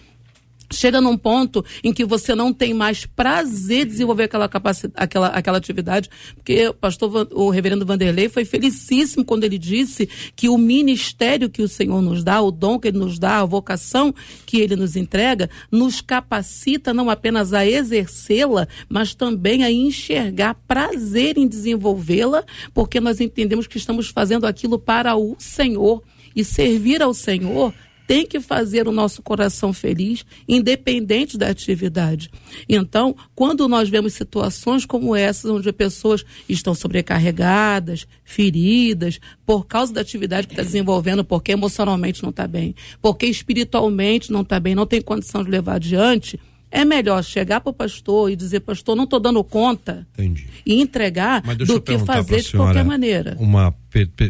[0.73, 5.29] chega num ponto em que você não tem mais prazer de desenvolver aquela capacidade, aquela,
[5.29, 10.57] aquela atividade, porque o pastor, o reverendo Vanderlei foi felicíssimo quando ele disse que o
[10.57, 14.15] ministério que o Senhor nos dá, o dom que ele nos dá, a vocação
[14.47, 21.37] que ele nos entrega, nos capacita não apenas a exercê-la, mas também a enxergar prazer
[21.37, 26.03] em desenvolvê-la, porque nós entendemos que estamos fazendo aquilo para o Senhor.
[26.35, 27.75] E servir ao Senhor
[28.11, 32.29] tem que fazer o nosso coração feliz, independente da atividade.
[32.69, 40.01] Então, quando nós vemos situações como essas, onde pessoas estão sobrecarregadas, feridas, por causa da
[40.01, 44.87] atividade que está desenvolvendo, porque emocionalmente não está bem, porque espiritualmente não está bem, não
[44.87, 46.37] tem condição de levar adiante,
[46.71, 50.07] É melhor chegar para o pastor e dizer, pastor, não estou dando conta.
[50.15, 50.47] Entendi.
[50.65, 53.37] E entregar do que fazer de qualquer maneira.
[53.41, 53.75] Uma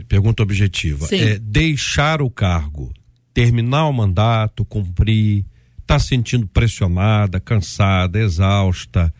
[0.09, 1.07] pergunta objetiva.
[1.07, 1.21] Sim.
[1.21, 2.90] É deixar o cargo,
[3.33, 5.45] terminar o mandato, cumprir,
[5.81, 9.12] está sentindo pressionada, cansada, exausta,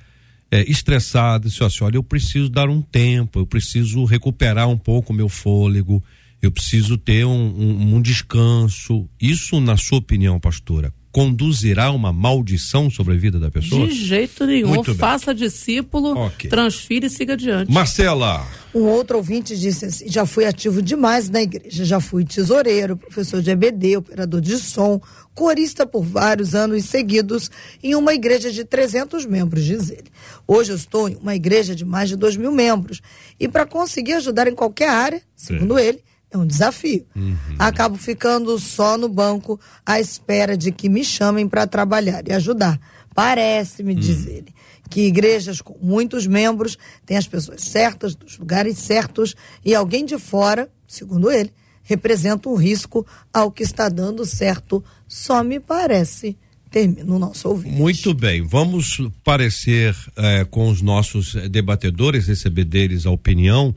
[0.51, 5.13] é, estressada, disse assim, olha, eu preciso dar um tempo, eu preciso recuperar um pouco
[5.13, 6.03] o meu fôlego,
[6.43, 9.09] eu preciso ter um, um, um descanso.
[9.21, 13.87] Isso, na sua opinião, pastora, conduzirá uma maldição sobre a vida da pessoa?
[13.87, 14.69] De jeito nenhum.
[14.69, 15.45] Muito Faça bem.
[15.45, 16.49] discípulo, okay.
[16.49, 17.71] transfira e siga adiante.
[17.71, 18.47] Marcela.
[18.73, 23.43] Um outro ouvinte disse assim: já fui ativo demais na igreja, já fui tesoureiro, professor
[23.43, 25.01] de EBD, operador de som,
[25.35, 27.51] corista por vários anos seguidos
[27.83, 30.11] em uma igreja de 300 membros, diz ele.
[30.47, 33.01] Hoje eu estou em uma igreja de mais de 2 mil membros.
[33.39, 35.85] E para conseguir ajudar em qualquer área, segundo Sim.
[35.85, 37.05] ele, é um desafio.
[37.15, 37.37] Uhum.
[37.59, 42.81] Acabo ficando só no banco à espera de que me chamem para trabalhar e ajudar.
[43.15, 44.01] Parece-me, uhum.
[44.01, 44.55] diz ele,
[44.89, 50.19] que igrejas com muitos membros têm as pessoas certas, dos lugares certos, e alguém de
[50.19, 54.85] fora, segundo ele, representa um risco ao que está dando certo.
[55.09, 56.37] Só me parece.
[56.71, 57.75] Termina o nosso ouvinte.
[57.75, 63.75] Muito bem, vamos parecer eh, com os nossos debatedores, receber deles a opinião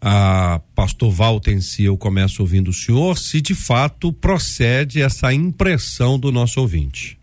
[0.00, 1.12] a pastor
[1.60, 7.18] si, eu começo ouvindo o senhor, se de fato procede essa impressão do nosso ouvinte.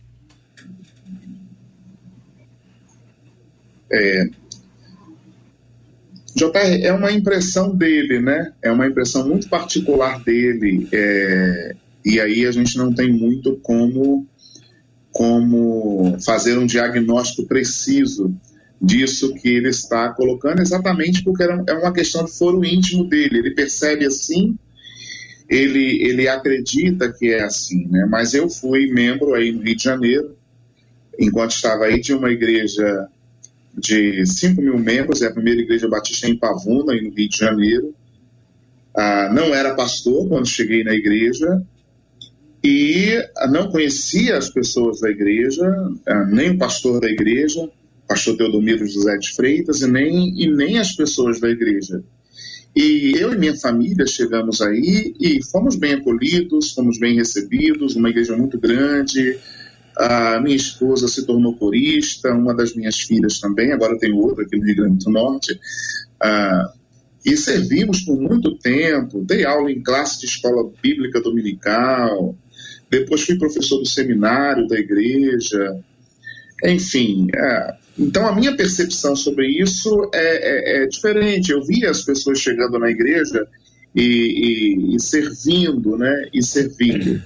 [3.92, 4.28] É,
[6.36, 8.52] JR, é uma impressão dele, né?
[8.62, 10.88] É uma impressão muito particular dele.
[10.92, 14.28] É, e aí a gente não tem muito como,
[15.12, 18.36] como fazer um diagnóstico preciso
[18.84, 23.40] disso que ele está colocando, exatamente porque é uma questão de foro íntimo dele.
[23.40, 24.58] Ele percebe assim,
[25.50, 28.06] ele, ele acredita que é assim, né?
[28.10, 30.36] Mas eu fui membro aí no Rio de Janeiro,
[31.18, 33.08] enquanto estava aí, de uma igreja
[33.78, 37.38] de 5 mil membros, é a primeira igreja batista em Pavuna, aí no Rio de
[37.38, 37.96] Janeiro.
[38.94, 41.64] Ah, não era pastor quando cheguei na igreja,
[42.62, 43.18] e
[43.50, 45.66] não conhecia as pessoas da igreja,
[46.06, 47.70] ah, nem o pastor da igreja,
[48.14, 52.04] pastor Teodomiro José de Freitas e nem, e nem as pessoas da igreja.
[52.76, 58.12] E eu e minha família chegamos aí e fomos bem acolhidos, fomos bem recebidos, uma
[58.12, 59.40] igreja muito grande.
[59.98, 64.58] A minha esposa se tornou corista, uma das minhas filhas também, agora tem outra aqui
[64.58, 65.60] no Rio Grande do Norte.
[66.22, 66.72] Ah,
[67.26, 72.36] e servimos por muito tempo, dei aula em classe de escola bíblica dominical,
[72.92, 75.80] depois fui professor do seminário da igreja,
[76.64, 81.52] enfim, é, então a minha percepção sobre isso é, é, é, diferente.
[81.52, 83.48] Eu via as pessoas chegando na igreja
[83.96, 86.28] e, e, e servindo, né?
[86.34, 87.22] E servindo.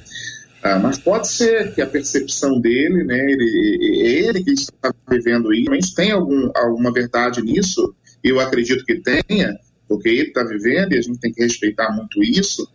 [0.61, 3.17] Ah, mas pode ser que a percepção dele, né?
[3.31, 7.95] Ele, é ele que está vivendo isso, tem algum, alguma verdade nisso.
[8.23, 12.21] Eu acredito que tenha, porque ele está vivendo e a gente tem que respeitar muito
[12.21, 12.69] isso.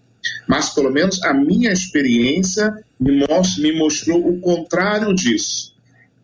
[0.49, 3.27] Mas pelo menos a minha experiência me,
[3.59, 5.75] me mostrou o contrário disso.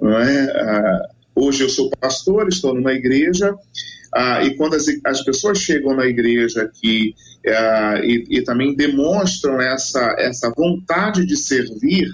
[0.00, 0.44] Não é?
[0.52, 1.08] Ah,
[1.40, 3.54] Hoje eu sou pastor, estou numa igreja,
[4.12, 7.14] ah, e quando as, as, pessoas chegam na igreja aqui
[7.46, 12.10] ah, e, e, também demonstram essa, essa vontade de servir,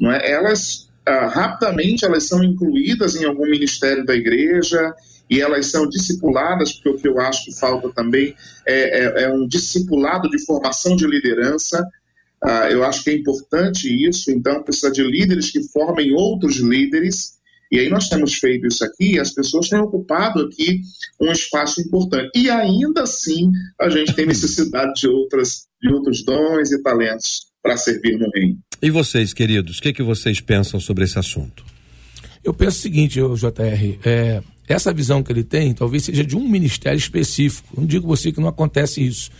[0.00, 0.28] não é?
[0.28, 4.92] elas ah, rapidamente elas são incluídas em algum ministério da igreja
[5.30, 8.34] e elas são discipuladas, porque o que eu acho que falta também
[8.66, 11.86] é, é, é um discipulado de formação de liderança.
[12.42, 17.35] Ah, eu acho que é importante isso, então precisa de líderes que formem outros líderes
[17.70, 20.80] e aí nós temos feito isso aqui e as pessoas têm ocupado aqui
[21.20, 22.30] um espaço importante.
[22.34, 23.50] E ainda assim
[23.80, 28.58] a gente tem necessidade de, outras, de outros dons e talentos para servir no reino.
[28.80, 31.64] E vocês, queridos, o que, que vocês pensam sobre esse assunto?
[32.44, 36.48] Eu penso o seguinte, JR, é, essa visão que ele tem talvez seja de um
[36.48, 37.68] ministério específico.
[37.76, 39.30] Não digo você que não acontece isso,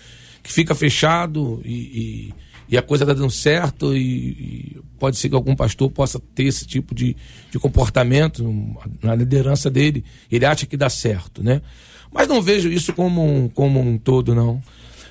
[0.43, 2.35] que fica fechado e, e
[2.69, 6.45] e a coisa está dando certo e, e, pode ser que algum pastor possa ter
[6.45, 7.17] esse tipo de,
[7.51, 8.45] de comportamento
[9.03, 10.05] na liderança dele.
[10.31, 11.63] Ele acha que dá certo, né?
[12.13, 14.61] Mas não vejo isso como um, como um todo, não.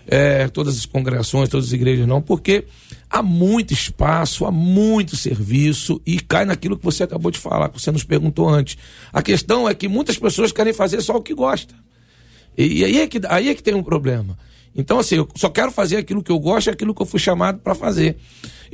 [0.07, 2.65] É, todas as congregações, todas as igrejas, não, porque
[3.09, 7.81] há muito espaço, há muito serviço e cai naquilo que você acabou de falar, que
[7.81, 8.77] você nos perguntou antes.
[9.11, 11.73] A questão é que muitas pessoas querem fazer só o que gosta.
[12.57, 14.37] E, e aí, é que, aí é que tem um problema.
[14.75, 17.19] Então, assim, eu só quero fazer aquilo que eu gosto e aquilo que eu fui
[17.19, 18.17] chamado para fazer.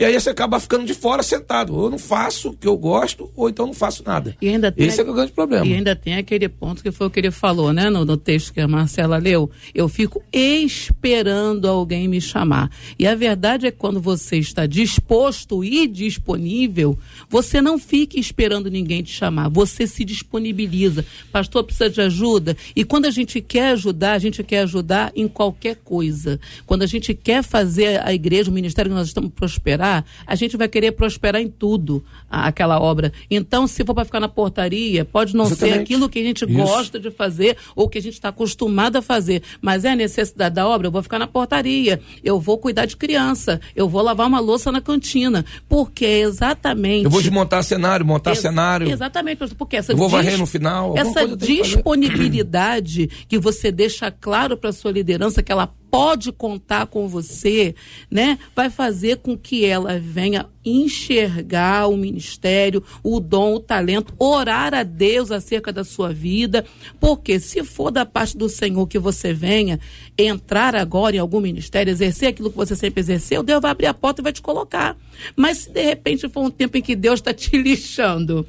[0.01, 1.75] E aí você acaba ficando de fora sentado.
[1.75, 4.35] Ou eu não faço o que eu gosto, ou então não faço nada.
[4.41, 5.63] E ainda tem, Esse é, o grande problema.
[5.63, 8.51] E ainda tem aquele ponto que foi o que ele falou, né, no, no texto
[8.51, 9.51] que a Marcela leu.
[9.75, 12.71] Eu fico esperando alguém me chamar.
[12.97, 16.97] E a verdade é que quando você está disposto e disponível,
[17.29, 19.49] você não fica esperando ninguém te chamar.
[19.49, 21.05] Você se disponibiliza.
[21.31, 22.57] Pastor, precisa de ajuda?
[22.75, 26.39] E quando a gente quer ajudar, a gente quer ajudar em qualquer coisa.
[26.65, 29.90] Quando a gente quer fazer a igreja, o ministério que nós estamos prosperar,
[30.25, 33.11] a gente vai querer prosperar em tudo, a- aquela obra.
[33.29, 35.81] Então, se for para ficar na portaria, pode não ser Exatamente.
[35.81, 36.53] aquilo que a gente Isso.
[36.53, 40.55] gosta de fazer ou que a gente está acostumado a fazer, mas é a necessidade
[40.55, 44.27] da obra, eu vou ficar na portaria, eu vou cuidar de criança, eu vou lavar
[44.27, 48.89] uma louça na cantina, porque é exatamente Eu vou desmontar cenário, montar Ex- cenário.
[48.89, 54.11] Exatamente, porque essa Eu vou varrer no final, Essa tenho que disponibilidade que você deixa
[54.11, 57.75] claro para sua liderança que ela pode contar com você,
[58.09, 58.39] né?
[58.55, 64.83] Vai fazer com que ela venha enxergar o ministério, o dom, o talento, orar a
[64.83, 66.63] Deus acerca da sua vida,
[66.99, 69.79] porque se for da parte do Senhor que você venha
[70.17, 73.93] entrar agora em algum ministério, exercer aquilo que você sempre exerceu, Deus vai abrir a
[73.93, 74.95] porta e vai te colocar.
[75.35, 78.47] Mas se de repente for um tempo em que Deus está te lixando,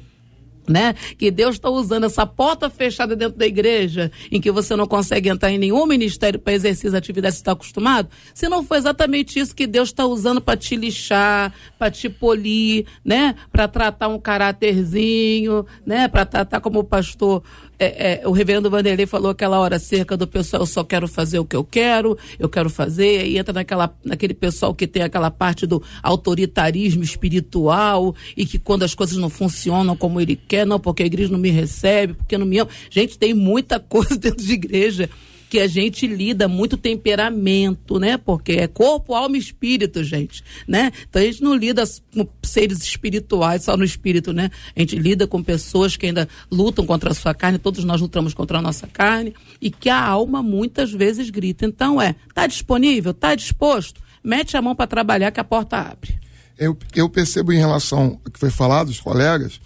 [0.67, 0.93] né?
[1.17, 5.29] Que Deus está usando essa porta fechada dentro da igreja, em que você não consegue
[5.29, 9.39] entrar em nenhum ministério para exercer as atividades que está acostumado, se não foi exatamente
[9.39, 13.35] isso que Deus está usando para te lixar, para te polir, né?
[13.51, 16.07] Para tratar um caráterzinho, né?
[16.07, 17.43] Para tratar como o pastor,
[17.79, 21.39] é, é, o reverendo Vanderlei falou aquela hora acerca do pessoal, eu só quero fazer
[21.39, 25.31] o que eu quero, eu quero fazer, e entra naquela, naquele pessoal que tem aquela
[25.31, 30.79] parte do autoritarismo espiritual e que quando as coisas não funcionam como ele quer, não,
[30.79, 32.69] porque a igreja não me recebe, porque não me ama.
[32.89, 35.09] Gente, tem muita coisa dentro de igreja
[35.53, 38.17] que a gente lida muito temperamento, né?
[38.17, 40.91] Porque é corpo, alma e espírito, gente, né?
[41.07, 44.49] Então a gente não lida com seres espirituais só no espírito, né?
[44.75, 48.33] A gente lida com pessoas que ainda lutam contra a sua carne, todos nós lutamos
[48.33, 51.67] contra a nossa carne e que a alma muitas vezes grita.
[51.67, 54.01] Então é, tá disponível, tá disposto?
[54.23, 56.15] Mete a mão para trabalhar que a porta abre.
[56.57, 59.61] Eu, eu percebo em relação ao que foi falado, os colegas,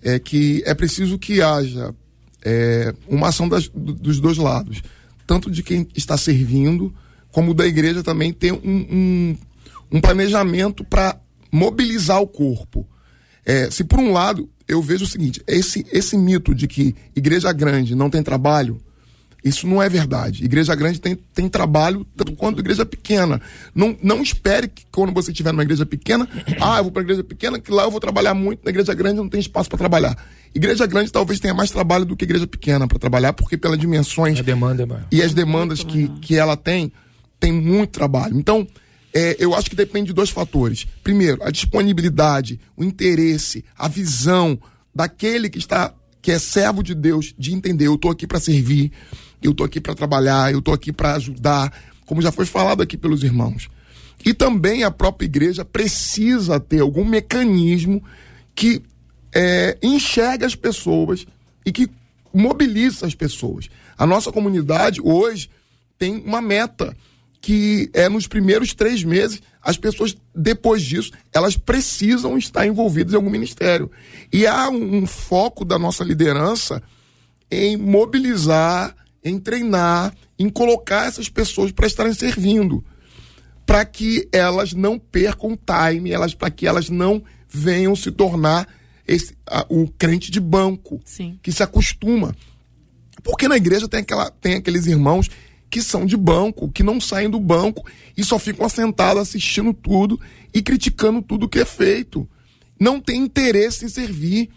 [0.00, 1.92] é que é preciso que haja
[2.44, 4.82] é, uma ação das- do- dos dois lados.
[5.32, 6.92] Tanto de quem está servindo,
[7.30, 9.36] como da igreja também ter um, um,
[9.90, 11.18] um planejamento para
[11.50, 12.86] mobilizar o corpo.
[13.42, 17.50] É, se por um lado eu vejo o seguinte, esse, esse mito de que igreja
[17.50, 18.78] grande não tem trabalho,
[19.42, 20.44] isso não é verdade.
[20.44, 23.40] Igreja grande tem, tem trabalho tanto quanto igreja pequena.
[23.74, 26.28] Não, não espere que quando você estiver numa igreja pequena,
[26.60, 29.16] ah, eu vou para igreja pequena, que lá eu vou trabalhar muito, na igreja grande
[29.16, 30.14] não tem espaço para trabalhar.
[30.54, 34.38] Igreja grande talvez tenha mais trabalho do que igreja pequena para trabalhar, porque pelas dimensões
[34.38, 35.06] A demanda é maior.
[35.10, 36.92] e as demandas que, que ela tem,
[37.40, 38.38] tem muito trabalho.
[38.38, 38.66] Então,
[39.14, 40.86] é, eu acho que depende de dois fatores.
[41.02, 44.58] Primeiro, a disponibilidade, o interesse, a visão
[44.94, 48.92] daquele que está que é servo de Deus, de entender, eu estou aqui para servir,
[49.42, 51.72] eu estou aqui para trabalhar, eu estou aqui para ajudar,
[52.06, 53.68] como já foi falado aqui pelos irmãos.
[54.24, 58.00] E também a própria igreja precisa ter algum mecanismo
[58.54, 58.80] que
[59.34, 61.26] é, enxerga as pessoas
[61.64, 61.88] e que
[62.32, 63.68] mobiliza as pessoas.
[63.96, 65.50] A nossa comunidade hoje
[65.98, 66.96] tem uma meta
[67.40, 73.16] que é nos primeiros três meses, as pessoas, depois disso, elas precisam estar envolvidas em
[73.16, 73.90] algum ministério.
[74.32, 76.82] E há um, um foco da nossa liderança
[77.50, 82.84] em mobilizar, em treinar, em colocar essas pessoas para estarem servindo
[83.66, 88.68] para que elas não percam time, elas para que elas não venham se tornar
[89.06, 91.38] esse, a- o crente de banco Sim.
[91.42, 92.34] que se acostuma.
[93.22, 95.28] Porque na igreja tem, aquela, tem aqueles irmãos
[95.70, 97.86] que são de banco, que não saem do banco
[98.16, 100.20] e só ficam assentados assistindo tudo
[100.52, 102.28] e criticando tudo que é feito.
[102.78, 104.50] Não tem interesse em servir.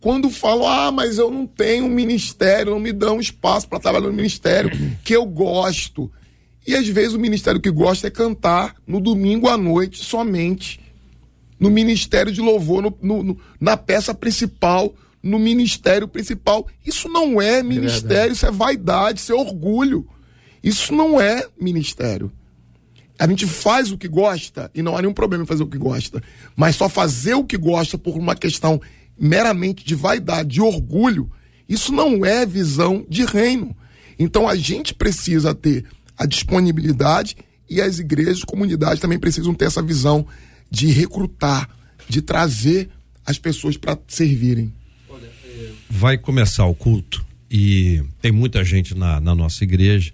[0.00, 4.08] Quando falam, ah, mas eu não tenho um ministério, não me dão espaço para trabalhar
[4.08, 4.70] no ministério,
[5.02, 6.10] que eu gosto.
[6.66, 10.80] E às vezes o ministério que gosta é cantar no domingo à noite somente.
[11.62, 14.92] No ministério de louvor, no- no- no- na peça principal,
[15.22, 16.66] no ministério principal.
[16.84, 20.06] Isso não é ministério, isso é vaidade, isso é orgulho.
[20.62, 22.30] Isso não é ministério.
[23.18, 25.78] A gente faz o que gosta e não há nenhum problema em fazer o que
[25.78, 26.20] gosta.
[26.56, 28.80] Mas só fazer o que gosta por uma questão
[29.16, 31.30] meramente de vaidade, de orgulho,
[31.68, 33.76] isso não é visão de reino.
[34.18, 35.84] Então a gente precisa ter
[36.18, 37.36] a disponibilidade
[37.70, 40.26] e as igrejas, comunidades também precisam ter essa visão
[40.72, 41.68] de recrutar,
[42.08, 42.88] de trazer
[43.26, 44.72] as pessoas para servirem.
[45.90, 50.10] vai começar o culto e tem muita gente na, na nossa igreja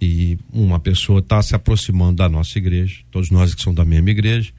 [0.00, 4.10] e uma pessoa está se aproximando da nossa igreja, todos nós que somos da mesma
[4.10, 4.52] igreja,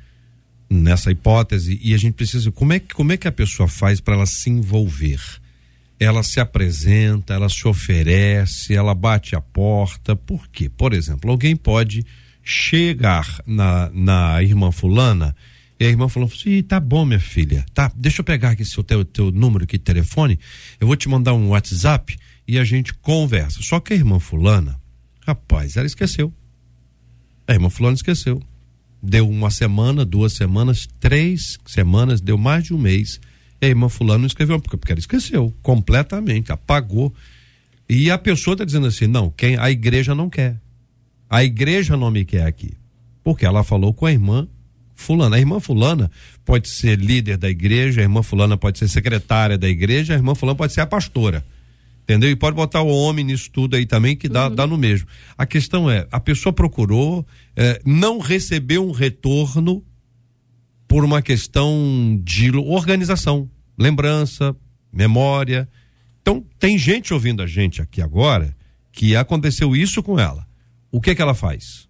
[0.69, 3.99] nessa hipótese e a gente precisa como é que como é que a pessoa faz
[3.99, 5.19] para ela se envolver
[5.99, 11.55] ela se apresenta ela se oferece ela bate a porta por quê por exemplo alguém
[11.55, 12.05] pode
[12.43, 15.35] chegar na, na irmã fulana
[15.79, 18.83] e a irmã falou assim, tá bom minha filha tá deixa eu pegar aqui seu
[18.83, 20.39] teu, teu número aqui telefone
[20.79, 22.17] eu vou te mandar um WhatsApp
[22.47, 24.79] e a gente conversa só que a irmã fulana
[25.25, 26.33] rapaz ela esqueceu
[27.47, 28.41] a irmã fulana esqueceu
[29.01, 33.19] deu uma semana, duas semanas, três semanas, deu mais de um mês.
[33.61, 37.13] E a irmã fulano não escreveu, porque, porque ela esqueceu completamente, apagou.
[37.87, 40.59] E a pessoa está dizendo assim: não, quem a igreja não quer.
[41.29, 42.73] A igreja não me quer aqui.
[43.23, 44.47] Porque ela falou com a irmã
[44.95, 45.35] fulana.
[45.35, 46.11] A irmã fulana
[46.43, 50.35] pode ser líder da igreja, a irmã fulana pode ser secretária da igreja, a irmã
[50.35, 51.45] fulana pode ser a pastora.
[52.03, 52.29] Entendeu?
[52.31, 54.55] E pode botar o homem nisso tudo aí também, que dá, uhum.
[54.55, 55.07] dá no mesmo.
[55.37, 57.25] A questão é, a pessoa procurou,
[57.55, 59.83] é, não recebeu um retorno
[60.87, 64.55] por uma questão de organização, lembrança,
[64.91, 65.69] memória.
[66.19, 68.55] Então, tem gente ouvindo a gente aqui agora
[68.91, 70.48] que aconteceu isso com ela.
[70.91, 71.89] O que é que ela faz?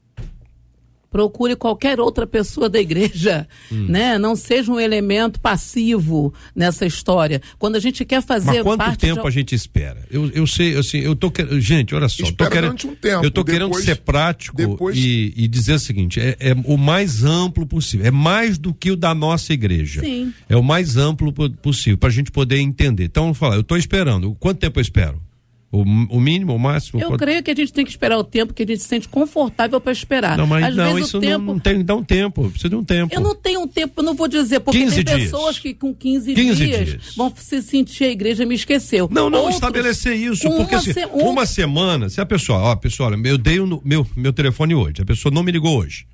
[1.10, 3.88] procure qualquer outra pessoa da igreja, hum.
[3.90, 4.18] né?
[4.18, 7.42] Não seja um elemento passivo nessa história.
[7.58, 9.28] Quando a gente quer fazer Mas quanto tempo de...
[9.28, 10.06] a gente espera?
[10.10, 13.32] Eu, eu sei, assim, eu tô querendo, gente, olha só, tô querendo, um tempo, eu
[13.32, 14.98] tô depois, querendo ser prático depois...
[14.98, 18.92] e, e, dizer o seguinte, é, é, o mais amplo possível, é mais do que
[18.92, 20.02] o da nossa igreja.
[20.02, 20.34] Sim.
[20.48, 23.06] É o mais amplo possível para a gente poder entender.
[23.06, 24.36] Então, vamos falar, eu estou esperando.
[24.40, 25.29] Quanto tempo eu espero?
[25.72, 27.00] O, o, mínimo, o máximo?
[27.00, 27.20] Eu pode...
[27.20, 29.80] creio que a gente tem que esperar o tempo que a gente se sente confortável
[29.80, 30.36] para esperar.
[30.36, 31.46] Não, mas Às não, vezes, isso tempo...
[31.46, 33.14] não, tem, dá um tempo, precisa de um tempo.
[33.14, 35.06] Eu não tenho um tempo, eu não vou dizer, porque tem dias.
[35.06, 39.08] pessoas que com 15, 15 dias, dias, vão se sentir a igreja me esqueceu.
[39.12, 41.06] Não, não, Outros, estabelecer isso, porque uma, assim, se...
[41.06, 45.06] uma semana, se a pessoa, ó, pessoal, eu dei o meu, meu telefone hoje, a
[45.06, 46.08] pessoa não me ligou hoje,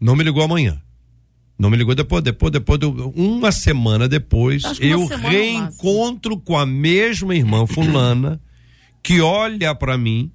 [0.00, 0.82] não me ligou amanhã.
[1.56, 2.78] Não me ligou depois, depois, depois,
[3.16, 8.40] uma semana depois, eu reencontro com a mesma irmã fulana
[9.02, 10.30] que olha para mim,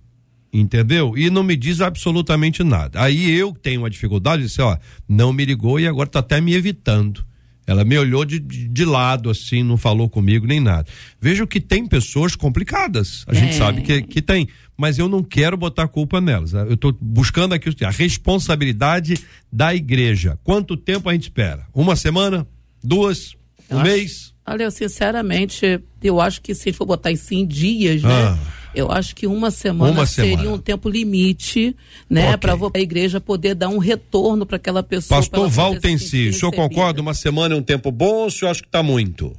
[0.51, 1.17] entendeu?
[1.17, 3.01] E não me diz absolutamente nada.
[3.01, 6.39] Aí eu tenho uma dificuldade de dizer, ó, não me ligou e agora tá até
[6.39, 7.25] me evitando.
[7.65, 10.85] Ela me olhou de, de, lado, assim, não falou comigo nem nada.
[11.19, 13.23] Vejo que tem pessoas complicadas.
[13.25, 13.35] A é.
[13.35, 14.49] gente sabe que, que tem.
[14.75, 16.51] Mas eu não quero botar culpa nelas.
[16.53, 19.17] Eu estou buscando aqui a responsabilidade
[19.51, 20.37] da igreja.
[20.43, 21.65] Quanto tempo a gente espera?
[21.73, 22.45] Uma semana?
[22.83, 23.35] Duas?
[23.71, 24.32] Um mês?
[24.45, 28.09] Olha, eu sinceramente, eu acho que se a gente for botar isso em dias, né?
[28.09, 30.51] Ah eu acho que uma semana uma seria semana.
[30.51, 31.75] um tempo limite,
[32.09, 32.37] né, okay.
[32.37, 35.19] para a igreja poder dar um retorno para aquela pessoa.
[35.19, 37.01] Pastor Valtenci, o senhor concorda?
[37.01, 39.35] Uma semana é um tempo bom ou o senhor acha que está muito?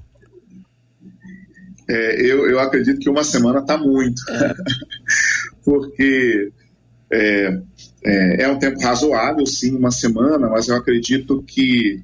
[1.88, 4.54] É, eu, eu acredito que uma semana está muito, é.
[5.64, 6.50] porque
[7.12, 7.58] é,
[8.04, 12.02] é, é um tempo razoável, sim, uma semana, mas eu acredito que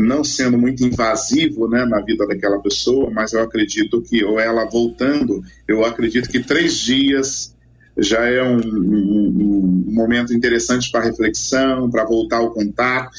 [0.00, 4.68] não sendo muito invasivo né, na vida daquela pessoa, mas eu acredito que, ou ela
[4.68, 7.54] voltando, eu acredito que três dias
[7.96, 13.10] já é um, um, um momento interessante para reflexão, para voltar ao contato,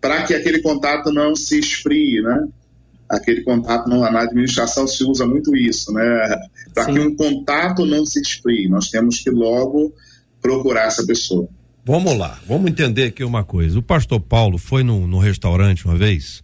[0.00, 2.48] para que aquele contato não se esfrie, né?
[3.08, 6.02] Aquele contato não, na administração se usa muito isso, né?
[6.74, 9.94] Para que um contato não se esfrie, nós temos que logo
[10.42, 11.48] procurar essa pessoa.
[11.86, 13.78] Vamos lá, vamos entender aqui uma coisa.
[13.78, 16.42] O pastor Paulo foi no, no restaurante uma vez.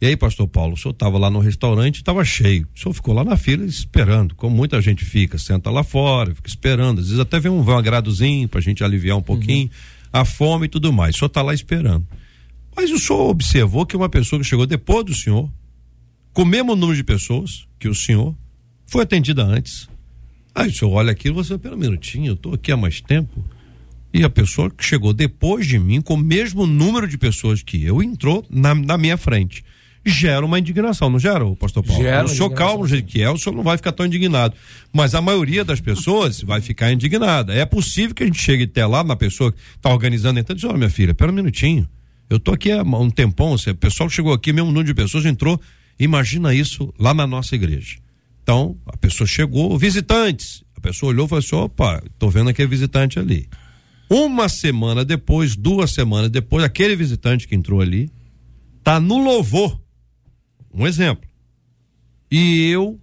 [0.00, 2.68] E aí, pastor Paulo, o senhor estava lá no restaurante, estava cheio.
[2.72, 6.48] O senhor ficou lá na fila esperando, como muita gente fica, senta lá fora, fica
[6.48, 7.00] esperando.
[7.00, 9.70] Às vezes até vem um, agradozinho para a gente aliviar um pouquinho uhum.
[10.12, 11.16] a fome e tudo mais.
[11.16, 12.06] O senhor está lá esperando.
[12.76, 15.50] Mas o senhor observou que uma pessoa que chegou depois do senhor,
[16.32, 18.36] com o mesmo número de pessoas que o senhor,
[18.86, 19.88] foi atendida antes.
[20.54, 23.00] Aí o senhor olha aquilo e você, pera um minutinho, eu estou aqui há mais
[23.00, 23.44] tempo.
[24.16, 27.84] E a pessoa que chegou depois de mim, com o mesmo número de pessoas que
[27.84, 29.62] eu, entrou na, na minha frente.
[30.06, 32.02] Gera uma indignação, não gera, pastor Paulo?
[32.02, 34.54] Gera o senhor do jeito que é, o senhor não vai ficar tão indignado.
[34.90, 37.52] Mas a maioria das pessoas vai ficar indignada.
[37.52, 40.64] É possível que a gente chegue até lá na pessoa que está organizando, então diz,
[40.64, 41.86] olha minha filha, pera um minutinho.
[42.30, 45.60] Eu tô aqui há um tempão, o pessoal chegou aqui, mesmo número de pessoas entrou.
[46.00, 47.98] Imagina isso lá na nossa igreja.
[48.42, 50.64] Então, a pessoa chegou, visitantes.
[50.74, 53.46] A pessoa olhou e falou assim: opa, tô vendo aquele visitante ali.
[54.08, 58.10] Uma semana depois, duas semanas depois, aquele visitante que entrou ali
[58.82, 59.80] tá no louvor.
[60.72, 61.28] Um exemplo.
[62.30, 63.00] E eu,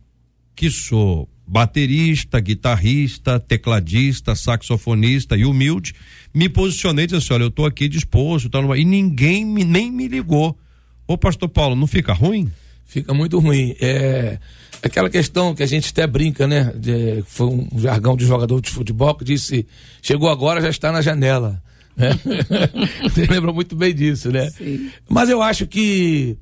[0.55, 5.93] que sou baterista, guitarrista, tecladista, saxofonista e humilde,
[6.33, 8.77] me posicionei disse assim: olha, eu estou aqui disposto, tá numa...
[8.77, 10.57] e ninguém me, nem me ligou.
[11.05, 12.49] Ô, pastor Paulo, não fica ruim?
[12.85, 13.75] Fica muito ruim.
[13.79, 14.37] É
[14.83, 16.71] aquela questão que a gente até brinca, né?
[16.75, 19.65] De, foi um jargão de jogador de futebol que disse:
[20.01, 21.61] chegou agora, já está na janela.
[21.97, 22.11] É.
[23.09, 24.49] Você lembra muito bem disso, né?
[24.49, 24.91] Sim.
[25.07, 26.37] Mas eu acho que.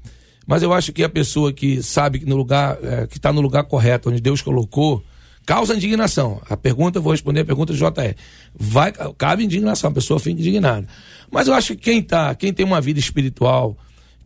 [0.47, 3.41] Mas eu acho que a pessoa que sabe que no lugar, é, que está no
[3.41, 5.03] lugar correto, onde Deus colocou,
[5.45, 6.41] causa indignação.
[6.49, 8.15] A pergunta, eu vou responder a pergunta do JR.
[8.55, 10.87] Vai, cabe indignação, a pessoa fica indignada.
[11.29, 13.77] Mas eu acho que quem tá, quem tem uma vida espiritual,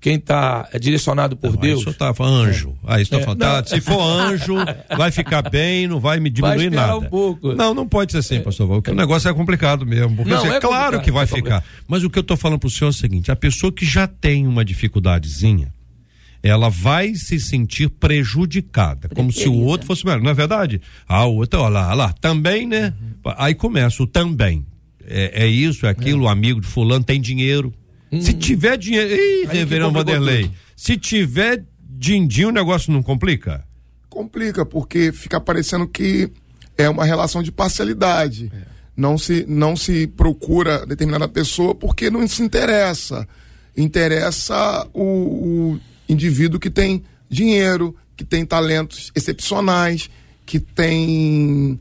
[0.05, 1.81] quem está direcionado por Não, Deus.
[1.81, 2.75] Isso tá anjo.
[2.85, 3.39] Aí isso tá É, falando.
[3.39, 4.53] Tá, se for anjo,
[4.95, 6.97] vai ficar bem, não vai me diminuir esperar nada.
[6.99, 7.53] um pouco.
[7.53, 10.17] Não, não pode ser assim, pastor Val, porque o negócio é complicado mesmo.
[10.17, 11.63] Porque Não, assim, é claro que vai é ficar.
[11.87, 14.05] Mas o que eu tô falando pro senhor é o seguinte: a pessoa que já
[14.05, 15.73] tem uma dificuldadezinha,
[16.43, 20.79] ela vai se sentir prejudicada, como se o outro fosse melhor, não é verdade?
[21.07, 22.93] Ah, o outro, olha lá, olha lá, também, né?
[23.37, 24.63] Aí começa o também.
[25.03, 27.73] É, é isso, é aquilo, o amigo de fulano tem dinheiro.
[28.21, 29.13] Se tiver dinheiro.
[29.13, 30.43] Ih, complicou Vanderlei.
[30.43, 30.55] tudo.
[30.75, 33.63] Se tiver din-din, o negócio não complica?
[34.09, 36.29] Complica, porque fica parecendo que
[36.77, 38.51] é uma relação de parcialidade.
[38.95, 43.27] Não, se, não se procura determinada pessoa porque não se interessa.
[43.75, 50.09] Interessa o, o indivíduo que tem dinheiro, que tem talentos excepcionais,
[50.45, 51.79] que tem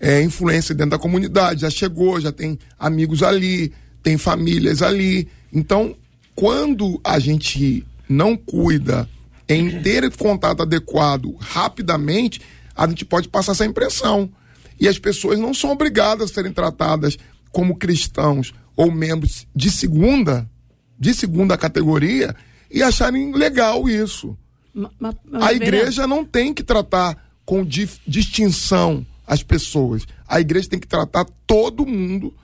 [0.00, 3.72] é, influência dentro da comunidade, já chegou, já tem amigos ali,
[4.02, 5.28] tem famílias ali.
[5.54, 5.94] Então,
[6.34, 9.08] quando a gente não cuida
[9.48, 12.40] em ter contato adequado rapidamente,
[12.74, 14.28] a gente pode passar essa impressão.
[14.80, 17.16] E as pessoas não são obrigadas a serem tratadas
[17.52, 20.50] como cristãos ou membros de segunda,
[20.98, 22.34] de segunda categoria,
[22.70, 24.36] e acharem legal isso.
[24.74, 30.04] Ma- ma- mas, A igreja não tem que tratar com dif- distinção as pessoas.
[30.26, 32.34] A igreja tem que tratar todo mundo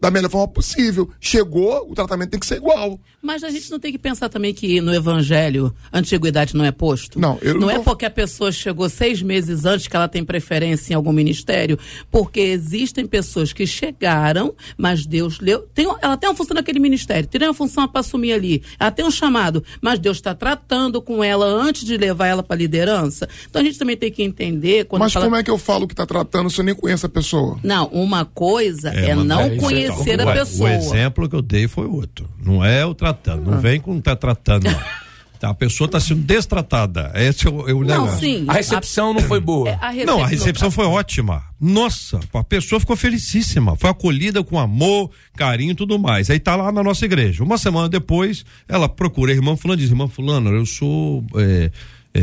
[0.00, 1.08] da melhor forma possível.
[1.20, 2.98] Chegou, o tratamento tem que ser igual.
[3.20, 6.70] Mas a gente não tem que pensar também que no evangelho a antiguidade não é
[6.70, 7.18] posto?
[7.18, 10.24] Não, eu não não é porque a pessoa chegou seis meses antes que ela tem
[10.24, 11.78] preferência em algum ministério,
[12.10, 15.68] porque existem pessoas que chegaram, mas Deus leu.
[15.74, 19.04] Tem, ela tem uma função naquele ministério, tem uma função para assumir ali, ela tem
[19.04, 23.28] um chamado, mas Deus está tratando com ela antes de levar ela para a liderança.
[23.48, 25.26] Então a gente também tem que entender quando Mas fala.
[25.26, 27.58] como é que eu falo que está tratando se eu nem conheço a pessoa?
[27.62, 30.70] Não, uma coisa é, não é aí, conhecer a Ué, pessoa.
[30.70, 32.28] O exemplo que eu dei foi outro.
[32.42, 33.50] Não é o tratando.
[33.50, 34.80] Não vem com tá tratando, não.
[35.38, 37.12] Tá, a pessoa está sendo destratada.
[37.14, 38.18] Esse é o, é o Não, negócio.
[38.18, 38.44] sim.
[38.48, 39.70] A recepção não foi boa.
[39.80, 41.44] a, a Não, a recepção foi ótima.
[41.60, 43.76] Nossa, a pessoa ficou felicíssima.
[43.76, 46.28] Foi acolhida com amor, carinho e tudo mais.
[46.28, 47.44] Aí tá lá na nossa igreja.
[47.44, 51.24] Uma semana depois, ela procura a irmã fulano e diz, irmã fulano, eu sou...
[51.36, 51.70] é, é,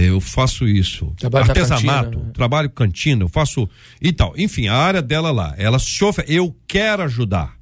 [0.04, 2.32] eu faço isso, Trabalho na artesanato, cantina, né?
[2.34, 3.70] trabalho cantina, eu faço
[4.02, 4.34] e tal.
[4.38, 7.56] Enfim, a área dela lá, ela se oferece, eu quero ajudar,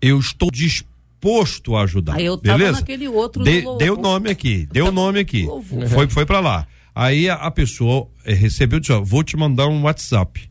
[0.00, 2.14] eu estou disposto a ajudar.
[2.16, 2.80] Aí eu tava beleza?
[2.80, 3.78] naquele outro De- louvor.
[3.78, 5.88] deu nome aqui, deu nome no aqui, louvor.
[5.88, 6.66] foi, foi para lá.
[6.94, 10.48] Aí a, a pessoa eh, recebeu e disse, ó, vou te mandar um WhatsApp.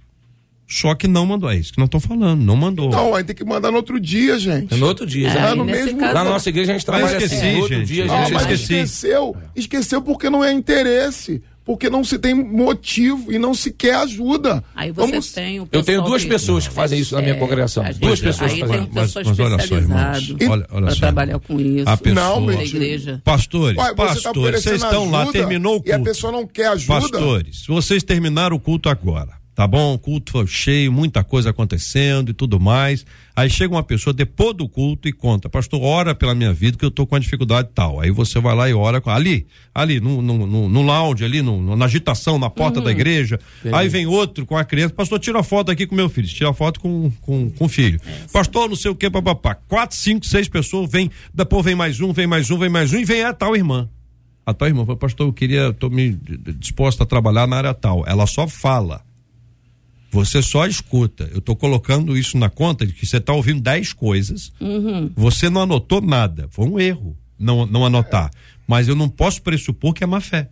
[0.67, 2.89] Só que não mandou, é isso que nós estamos falando, não mandou.
[2.89, 4.73] Não, aí tem que mandar no outro dia, gente.
[4.75, 7.17] No outro dia, É, no mesmo- caso- na nossa igreja a gente Ah, eu trabalha
[7.17, 7.51] esqueci, assim.
[7.53, 7.87] No outro gente.
[7.87, 8.73] dia a Não, gente mas vai- esqueci.
[8.73, 9.35] esqueceu.
[9.55, 11.41] Esqueceu porque não é interesse.
[11.63, 14.63] Porque não se tem motivo e não se quer ajuda.
[14.75, 17.33] Aí você Vamos- tem o Eu tenho duas que- pessoas que fazem isso na minha
[17.33, 17.83] É, congregação.
[17.99, 18.75] Duas pessoas aí que fazem.
[18.83, 20.35] tem um Mas- mas olha só, irmãos.
[20.47, 21.89] Olha- olha para só, trabalhar com isso.
[21.89, 23.19] A pessoa- Não, na igreja.
[23.23, 26.11] Pastores, Ué, tá pastores, oferecendo vocês estão lá, terminou o E a culto.
[26.11, 27.01] pessoa não quer ajuda.
[27.01, 29.93] Pastores, vocês terminaram o culto agora, tá bom?
[29.93, 33.05] O culto foi cheio, muita coisa acontecendo e tudo mais.
[33.33, 36.85] Aí chega uma pessoa depois do culto e conta, pastor, ora pela minha vida que
[36.85, 38.01] eu tô com uma dificuldade tal.
[38.01, 41.75] Aí você vai lá e ora ali, ali no, no, no, no lounge, ali no,
[41.75, 43.39] na agitação, na porta da igreja.
[43.71, 46.79] Aí vem outro com a criança, pastor, tira foto aqui com meu filho, tira foto
[46.81, 47.99] com, com, com o filho.
[48.33, 49.55] pastor, não sei o que, papapá.
[49.55, 52.97] Quatro, cinco, seis pessoas, vem, depois vem mais um, vem mais um, vem mais um
[52.97, 53.89] e vem a tal irmã.
[54.45, 56.11] A tua irmã falou, pastor, eu queria, tô me
[56.59, 58.03] disposta a trabalhar na área tal.
[58.05, 59.01] Ela só fala.
[60.15, 61.29] Você só escuta.
[61.33, 64.51] Eu tô colocando isso na conta de que você tá ouvindo dez coisas.
[65.15, 66.47] Você não anotou nada.
[66.51, 68.31] Foi um erro não, não anotar.
[68.65, 70.49] Mas eu não posso pressupor que é má fé.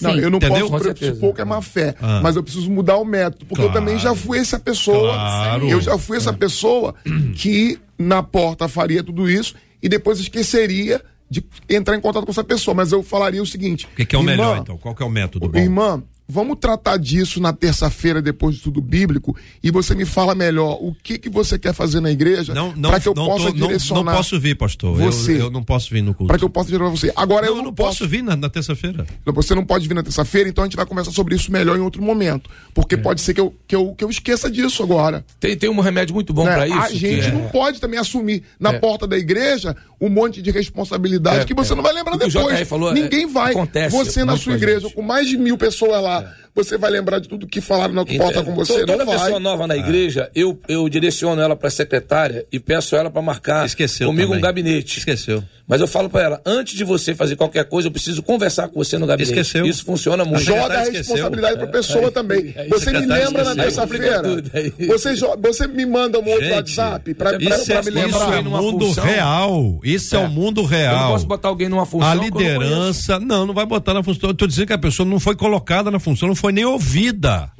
[0.00, 0.18] Não, Sim.
[0.18, 0.68] eu não Entendeu?
[0.68, 2.20] posso pressupor que é má fé, Ah.
[2.20, 3.70] mas eu preciso mudar o método, porque Claro.
[3.70, 5.12] eu também já fui essa pessoa.
[5.14, 5.68] Claro.
[5.70, 6.96] Eu já fui essa pessoa
[7.36, 11.00] que na porta faria tudo isso e depois esqueceria
[11.30, 12.74] de entrar em contato com essa pessoa.
[12.74, 14.76] Mas eu falaria o seguinte: O que, que é o irmã, melhor, então?
[14.76, 15.56] Qual que é o método bom?
[15.58, 20.78] Irmã, vamos tratar disso na terça-feira, depois de tudo bíblico, e você me fala melhor
[20.80, 23.52] o que, que você quer fazer na igreja Não, não, para que eu não, possa
[23.52, 24.04] tô- não, direcionar.
[24.04, 25.00] não posso vir, pastor.
[25.00, 25.40] Eu- você.
[25.40, 26.28] Eu, não posso vir no culto.
[26.28, 27.12] Para que eu possa direcionar você.
[27.14, 29.06] Agora Não, eu eu não, não posso vir na, na terça-feira.
[29.26, 31.80] Você não pode vir na terça-feira, então a gente vai conversar sobre isso melhor em
[31.80, 32.50] outro momento.
[32.50, 32.70] É.
[32.74, 35.24] Porque pode ser que eu, que, eu, que eu esqueça disso agora.
[35.38, 36.54] Tem, tem um remédio muito bom né?
[36.54, 36.78] pra isso.
[36.78, 38.78] a gente que é- não pode também assumir na É.
[38.78, 41.76] porta da igreja um monte de responsabilidade É, que você é.
[41.76, 42.68] não vai lembrar depois.
[42.68, 43.52] Falou, é, Ninguém vai.
[43.52, 44.94] acontece você na sua igreja, gente.
[44.94, 46.23] com mais de mil pessoas lá,
[46.54, 48.74] você vai lembrar de tudo que falaram na porta com você.
[48.74, 49.18] Então, Toda não vai.
[49.18, 53.20] pessoa nova na igreja, eu, eu direciono ela para a secretária e peço ela para
[53.22, 54.38] marcar Esqueceu comigo também.
[54.38, 54.98] um gabinete.
[54.98, 55.42] Esqueceu.
[55.66, 58.74] Mas eu falo para ela, antes de você fazer qualquer coisa, eu preciso conversar com
[58.84, 59.32] você no gabinete.
[59.32, 59.64] Esqueceu.
[59.64, 60.42] Isso funciona muito.
[60.44, 62.52] Joga a responsabilidade pra pessoa também.
[62.56, 63.54] aí Você me lembra na esqueceu.
[63.86, 64.16] terça-feira.
[64.22, 64.86] Complica tudo aí.
[64.86, 68.38] Você, você me manda um outro Gente, WhatsApp Isso é, me isso lembrar.
[68.38, 69.04] é numa mundo função.
[69.04, 69.80] real.
[69.82, 71.12] Isso é, o mundo Eu não real.
[71.12, 72.08] posso botar alguém numa função.
[72.10, 74.28] A eu não liderança, não, não vai botar na função.
[74.30, 77.50] Eu tô dizendo que a pessoa não foi colocada na função, não foi nem ouvida.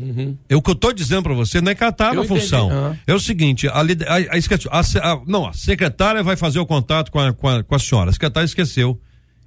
[0.49, 2.15] É o que eu tô dizendo pra você, não é que ela tá Uhum.
[2.15, 2.71] Eu na função.
[2.71, 2.99] Aham.
[3.07, 7.19] É o seguinte, a, a, a, a não, a secretária vai fazer o contato com
[7.21, 8.11] a, com a, com a senhora.
[8.11, 8.91] A secretária esqueceu.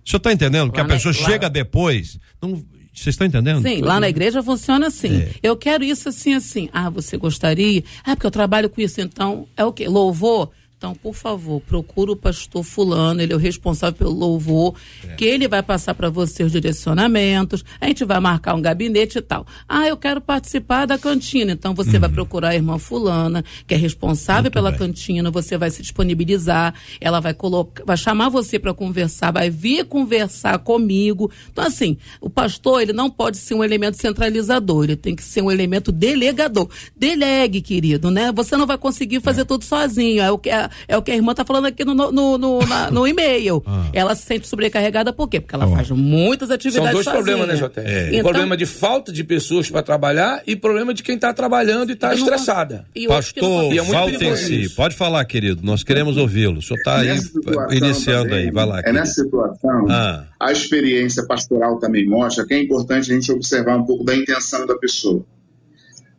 [0.06, 0.72] O senhor tá entendendo?
[0.72, 2.18] que a Lá na- pessoa lá- chega depois.
[2.42, 2.56] Não,
[2.94, 3.62] vocês estão entendendo?
[3.62, 5.18] Sim, lá na igreja funciona assim.
[5.22, 5.32] É.
[5.44, 6.70] Eu quero isso assim, assim.
[6.74, 7.84] Ah, você gostaria?
[8.04, 9.00] Ah, porque eu trabalho com isso.
[9.02, 9.88] Então, é o quê?
[9.88, 10.50] Louvor?
[10.78, 14.76] Então, por favor, procura o pastor fulano, ele é o responsável pelo louvor,
[15.18, 19.22] que ele vai passar para você os direcionamentos, a gente vai marcar um gabinete e
[19.22, 19.44] tal.
[19.68, 23.78] Ah, eu quero participar da cantina, então você vai procurar a irmã fulana, que é
[23.78, 24.78] responsável pela bem.
[24.78, 29.84] cantina, você vai se disponibilizar, ela vai colocar, vai chamar você para conversar, vai vir
[29.84, 31.32] conversar comigo.
[31.52, 35.42] Então, assim, o pastor, ele não pode ser um elemento centralizador, ele tem que ser
[35.42, 36.70] um elemento delegador.
[36.96, 38.32] Delegue, querido, né?
[38.32, 40.22] Você não vai conseguir fazer tudo sozinho.
[40.22, 40.52] É o que
[40.88, 43.64] é o que a irmã tá falando aqui no, no, no, na- no e-mail.
[43.94, 45.40] Ela se sente sobrecarregada por quê?
[45.40, 47.24] Porque ela faz muitas São atividades dois sozinha.
[47.24, 47.82] problemas, né, Jota?
[47.82, 48.10] É.
[48.10, 51.94] Então- problema de falta de pessoas para trabalhar e problema de quem está trabalhando e
[51.94, 52.86] está estressada.
[52.96, 54.76] e Pastor E é muito perigoso Valtensi, isso.
[54.76, 55.62] pode falar, querido.
[55.64, 56.60] Nós queremos ouvi-lo.
[56.60, 58.52] O senhor está aí situação iniciando também, aí.
[58.52, 58.80] Vai lá.
[58.80, 59.00] É querido.
[59.00, 60.24] nessa situação, Ah.
[60.40, 64.66] a experiência pastoral também mostra que é importante a gente observar um pouco da intenção
[64.66, 65.24] da pessoa.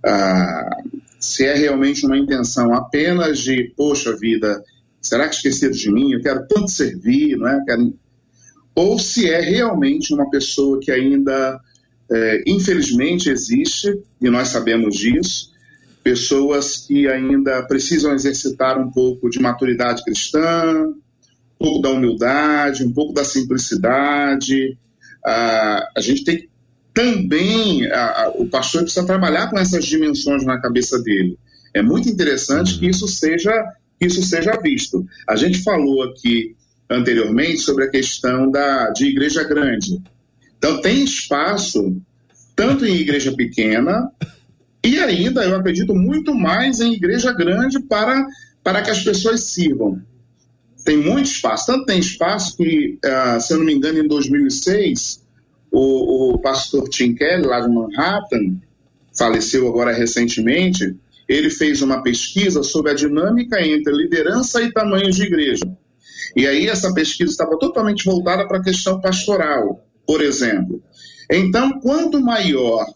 [0.05, 0.71] Ah,
[1.19, 4.63] se é realmente uma intenção apenas de, poxa vida,
[5.01, 6.13] será que esqueceram de mim?
[6.13, 7.65] Eu quero tanto servir, não é?
[7.65, 7.95] Quero...
[8.75, 11.61] Ou se é realmente uma pessoa que ainda,
[12.11, 15.51] eh, infelizmente, existe, e nós sabemos disso,
[16.03, 20.95] pessoas que ainda precisam exercitar um pouco de maturidade cristã, um
[21.59, 24.79] pouco da humildade, um pouco da simplicidade.
[25.27, 26.49] Ah, a gente tem que
[26.99, 31.39] também, ah, ah, o pastor precisa trabalhar com essas dimensões na cabeça dele.
[31.73, 33.53] É muito interessante que isso seja
[34.01, 35.07] que isso seja visto.
[35.29, 36.57] A gente falou aqui
[36.91, 40.01] anteriormente sobre a questão da, de igreja grande.
[40.57, 41.97] Então, tem espaço
[42.57, 44.11] tanto em igreja pequena
[44.85, 48.27] e ainda, eu acredito, muito mais em igreja grande para,
[48.63, 50.01] para que as pessoas sirvam.
[50.85, 51.67] Tem muito espaço.
[51.67, 55.28] Tanto tem espaço que, ah, se eu não me engano, em 2006,
[55.71, 58.57] o, o pastor Tim Kelly, lá de Manhattan,
[59.17, 60.97] faleceu agora recentemente,
[61.29, 65.71] ele fez uma pesquisa sobre a dinâmica entre liderança e tamanho de igreja.
[66.35, 70.83] E aí essa pesquisa estava totalmente voltada para a questão pastoral, por exemplo.
[71.31, 72.87] Então, quanto maior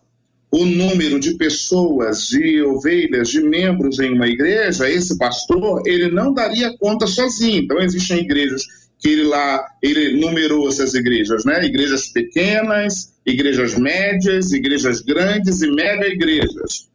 [0.51, 6.33] o número de pessoas, de ovelhas, de membros em uma igreja, esse pastor, ele não
[6.33, 7.62] daria conta sozinho.
[7.62, 8.62] Então, existem igrejas
[9.03, 11.65] que ele lá, ele numerou essas igrejas, né?
[11.65, 16.89] Igrejas pequenas, igrejas médias, igrejas grandes e mega igrejas.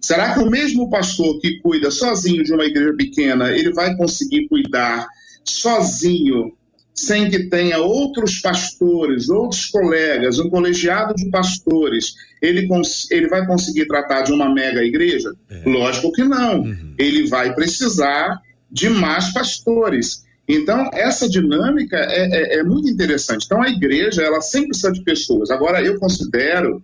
[0.00, 4.46] Será que o mesmo pastor que cuida sozinho de uma igreja pequena, ele vai conseguir
[4.48, 5.06] cuidar
[5.44, 6.52] sozinho,
[6.94, 12.68] sem que tenha outros pastores, outros colegas, um colegiado de pastores, ele,
[13.10, 15.32] ele vai conseguir tratar de uma mega igreja?
[15.66, 16.64] Lógico que não.
[16.96, 18.40] Ele vai precisar
[18.70, 20.21] de mais pastores.
[20.48, 23.44] Então, essa dinâmica é, é- é muito interessante.
[23.46, 25.50] Então, a igreja, ela sempre precisa de pessoas.
[25.50, 26.82] Agora, eu considero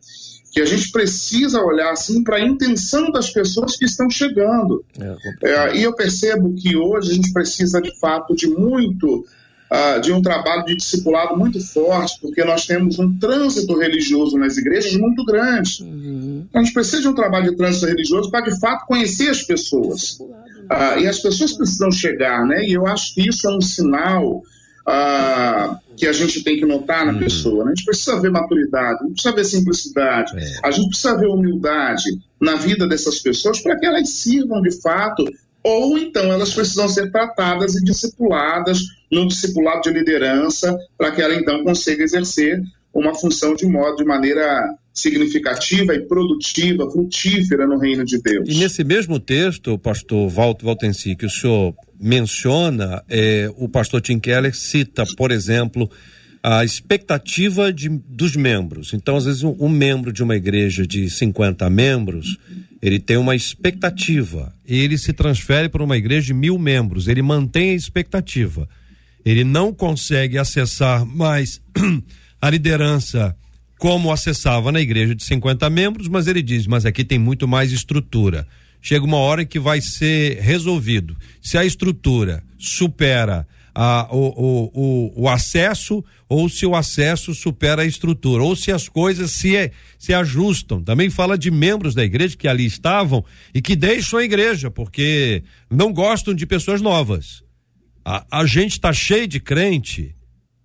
[0.53, 4.83] que a gente precisa olhar assim para a intenção das pessoas que estão chegando.
[5.43, 9.27] É, e eu percebo que hoje a gente precisa de fato de muito
[9.71, 14.57] ah, de um trabalho de discipulado muito forte, porque nós temos um trânsito religioso nas
[14.57, 15.85] igrejas muito grande.
[16.55, 20.19] A gente precisa de um trabalho de trânsito religioso para de fato conhecer as pessoas.
[20.71, 22.64] Ah, e as pessoas precisam chegar, né?
[22.64, 24.43] E eu acho que isso é um sinal
[24.87, 27.64] ah, que a gente tem que notar na pessoa.
[27.64, 27.73] Né?
[27.73, 32.05] A gente precisa ver maturidade, a gente precisa ver simplicidade, a gente precisa ver humildade
[32.41, 35.25] na vida dessas pessoas para que elas sirvam de fato,
[35.62, 41.35] ou então elas precisam ser tratadas e discipuladas num discipulado de liderança para que ela
[41.35, 42.62] então consiga exercer
[42.95, 48.49] uma função de modo de maneira significativa e produtiva, frutífera no reino de Deus.
[48.49, 54.18] E nesse mesmo texto, pastor Walter Valtensi, que o senhor menciona, é, o pastor Tim
[54.18, 55.90] Keller cita, por exemplo,
[56.42, 58.92] a expectativa de, dos membros.
[58.94, 62.38] Então, às vezes, um, um membro de uma igreja de 50 membros,
[62.80, 64.53] ele tem uma expectativa.
[64.66, 67.09] Ele se transfere para uma igreja de mil membros.
[67.09, 68.68] Ele mantém a expectativa.
[69.24, 71.61] Ele não consegue acessar mais
[72.40, 73.36] a liderança
[73.79, 77.72] como acessava na igreja de 50 membros, mas ele diz: mas aqui tem muito mais
[77.72, 78.47] estrutura.
[78.81, 81.16] Chega uma hora que vai ser resolvido.
[81.41, 87.83] Se a estrutura supera a, o, o, o, o, acesso ou se o acesso supera
[87.83, 90.83] a estrutura, ou se as coisas se, se ajustam.
[90.83, 93.24] Também fala de membros da igreja que ali estavam
[93.55, 97.45] e que deixam a igreja porque não gostam de pessoas novas.
[98.05, 100.14] A, a gente está cheio de crente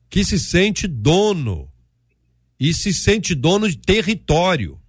[0.10, 1.68] que se sente dono
[2.64, 4.80] e se sente dono de território.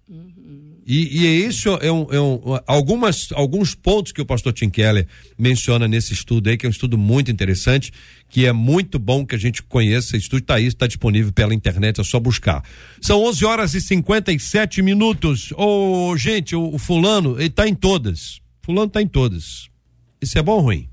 [0.87, 4.69] E, e é isso é, um, é um, algumas, alguns pontos que o pastor Tim
[4.69, 5.05] Keller
[5.37, 7.91] menciona nesse estudo aí, que é um estudo muito interessante,
[8.29, 10.15] que é muito bom que a gente conheça.
[10.15, 12.63] Esse estudo está aí, está disponível pela internet, é só buscar.
[13.01, 15.51] São 11 horas e 57 minutos.
[15.57, 18.39] Ô, oh, gente, o, o fulano, ele está em todas.
[18.61, 19.67] Fulano está em todas.
[20.21, 20.87] Isso é bom ou ruim?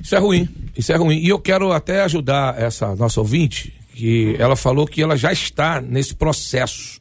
[0.00, 1.18] Isso é ruim, isso é ruim.
[1.18, 5.80] E eu quero até ajudar essa nossa ouvinte, que ela falou que ela já está
[5.80, 7.00] nesse processo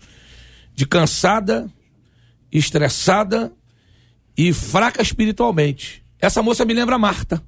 [0.73, 1.71] de cansada,
[2.51, 3.53] estressada
[4.35, 6.03] e fraca espiritualmente.
[6.19, 7.39] Essa moça me lembra Marta.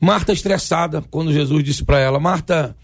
[0.00, 2.76] Marta estressada, quando Jesus disse para ela: Marta,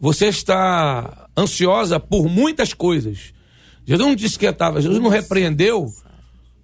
[0.00, 3.32] você está ansiosa por muitas coisas.
[3.86, 5.86] Jesus não disse que estava, Jesus não repreendeu.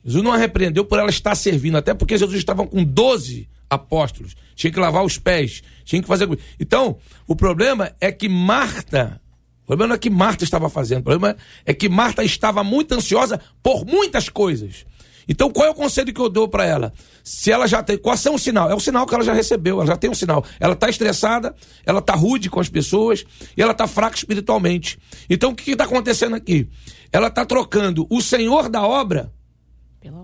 [0.05, 4.35] Jesus não a repreendeu por ela estar servindo, até porque Jesus estava com 12 apóstolos,
[4.55, 6.29] tinha que lavar os pés, tinha que fazer.
[6.59, 9.21] Então, o problema é que Marta
[9.64, 12.95] o problema não é que Marta estava fazendo, o problema é que Marta estava muito
[12.95, 14.87] ansiosa por muitas coisas.
[15.29, 16.91] Então, qual é o conselho que eu dou para ela?
[17.23, 17.99] Se ela já tem.
[17.99, 18.71] Qual é o sinal?
[18.71, 20.43] É o sinal que ela já recebeu, ela já tem um sinal.
[20.59, 21.55] Ela está estressada,
[21.85, 24.99] ela está rude com as pessoas e ela está fraca espiritualmente.
[25.29, 26.66] Então, o que está acontecendo aqui?
[27.12, 29.31] Ela está trocando o senhor da obra,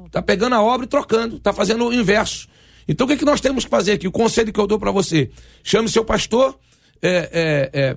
[0.07, 2.49] está pegando a obra e trocando, está fazendo o inverso.
[2.87, 4.07] Então, o que, que nós temos que fazer aqui?
[4.07, 5.31] O conselho que eu dou para você:
[5.63, 6.59] chame seu pastor,
[7.03, 7.97] é, é, é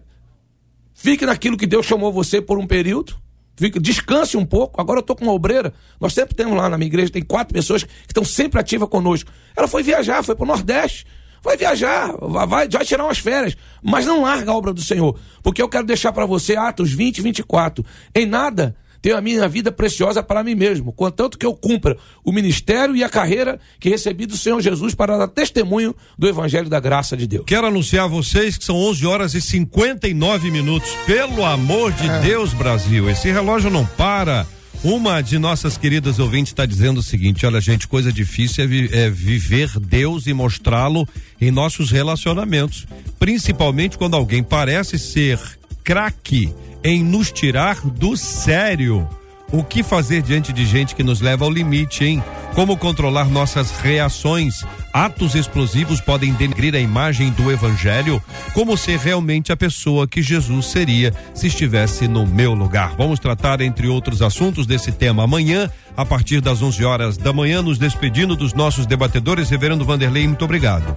[1.00, 3.16] Fique naquilo que Deus chamou você por um período.
[3.56, 4.82] Fique, descanse um pouco.
[4.82, 5.72] Agora eu estou com uma obreira.
[6.02, 9.32] Nós sempre temos lá na minha igreja, tem quatro pessoas que estão sempre ativas conosco.
[9.56, 11.06] Ela foi viajar, foi para o Nordeste.
[11.44, 13.56] Vai viajar, vai, vai tirar umas férias.
[13.84, 15.20] Mas não larga a obra do Senhor.
[15.44, 17.86] Porque eu quero deixar para você Atos 20, 24.
[18.16, 22.32] Em nada tenho a minha vida preciosa para mim mesmo, contanto que eu cumpra o
[22.32, 26.80] ministério e a carreira que recebi do Senhor Jesus para dar testemunho do Evangelho da
[26.80, 27.46] graça de Deus.
[27.46, 30.90] Quero anunciar a vocês que são 11 horas e 59 minutos.
[31.06, 32.20] Pelo amor de é.
[32.22, 34.46] Deus, Brasil, esse relógio não para.
[34.84, 38.90] Uma de nossas queridas ouvintes está dizendo o seguinte: olha, gente, coisa difícil é, vi
[38.94, 41.08] é viver Deus e mostrá-lo
[41.42, 42.86] em nossos relacionamentos,
[43.18, 45.40] principalmente quando alguém parece ser
[45.88, 49.08] craque em nos tirar do sério.
[49.54, 52.22] O que fazer diante de gente que nos leva ao limite, hein?
[52.54, 54.66] Como controlar nossas reações?
[54.92, 58.22] Atos explosivos podem denegrir a imagem do evangelho?
[58.54, 62.94] Como ser realmente a pessoa que Jesus seria se estivesse no meu lugar?
[62.98, 67.62] Vamos tratar, entre outros assuntos, desse tema amanhã, a partir das 11 horas da manhã,
[67.62, 69.50] nos despedindo dos nossos debatedores.
[69.50, 70.94] Reverendo Vanderlei, muito obrigado.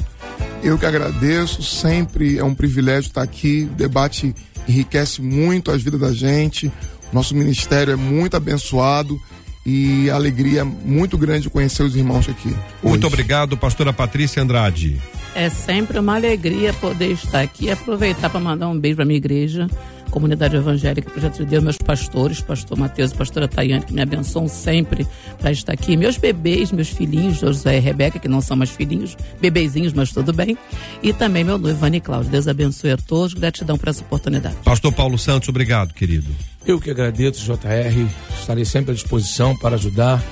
[0.64, 4.34] Eu que agradeço, sempre é um privilégio estar aqui, debate
[4.68, 6.70] enriquece muito a vida da gente.
[7.12, 9.20] Nosso ministério é muito abençoado
[9.64, 12.48] e a alegria é muito grande conhecer os irmãos aqui.
[12.48, 12.58] Hoje.
[12.82, 15.00] Muito obrigado, pastora Patrícia Andrade.
[15.34, 19.18] É sempre uma alegria poder estar aqui e aproveitar para mandar um beijo para minha
[19.18, 19.68] igreja
[20.10, 24.48] comunidade evangélica Projeto de Deus, meus pastores, pastor Mateus e pastora Tayane, que me abençoam
[24.48, 25.06] sempre
[25.38, 29.16] para estar aqui, meus bebês, meus filhinhos, José e Rebeca, que não são mais filhinhos,
[29.40, 30.56] bebezinhos, mas tudo bem,
[31.02, 32.30] e também meu noivo, Vani Cláudio.
[32.30, 34.56] Deus abençoe a todos, gratidão por essa oportunidade.
[34.64, 36.28] Pastor Paulo Santos, obrigado, querido.
[36.66, 38.06] Eu que agradeço, JR,
[38.38, 40.22] estarei sempre à disposição para ajudar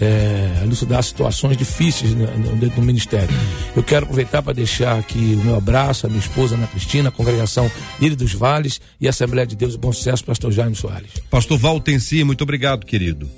[0.00, 3.34] é, elucidar situações difíceis dentro do ministério.
[3.76, 7.12] Eu quero aproveitar para deixar aqui o meu abraço à minha esposa Ana Cristina, a
[7.12, 7.70] congregação
[8.00, 11.10] Lírio dos Vales e a Assembleia de Deus Bom Sucesso, pastor Jaime Soares.
[11.30, 13.28] Pastor Valtenci, muito obrigado, querido.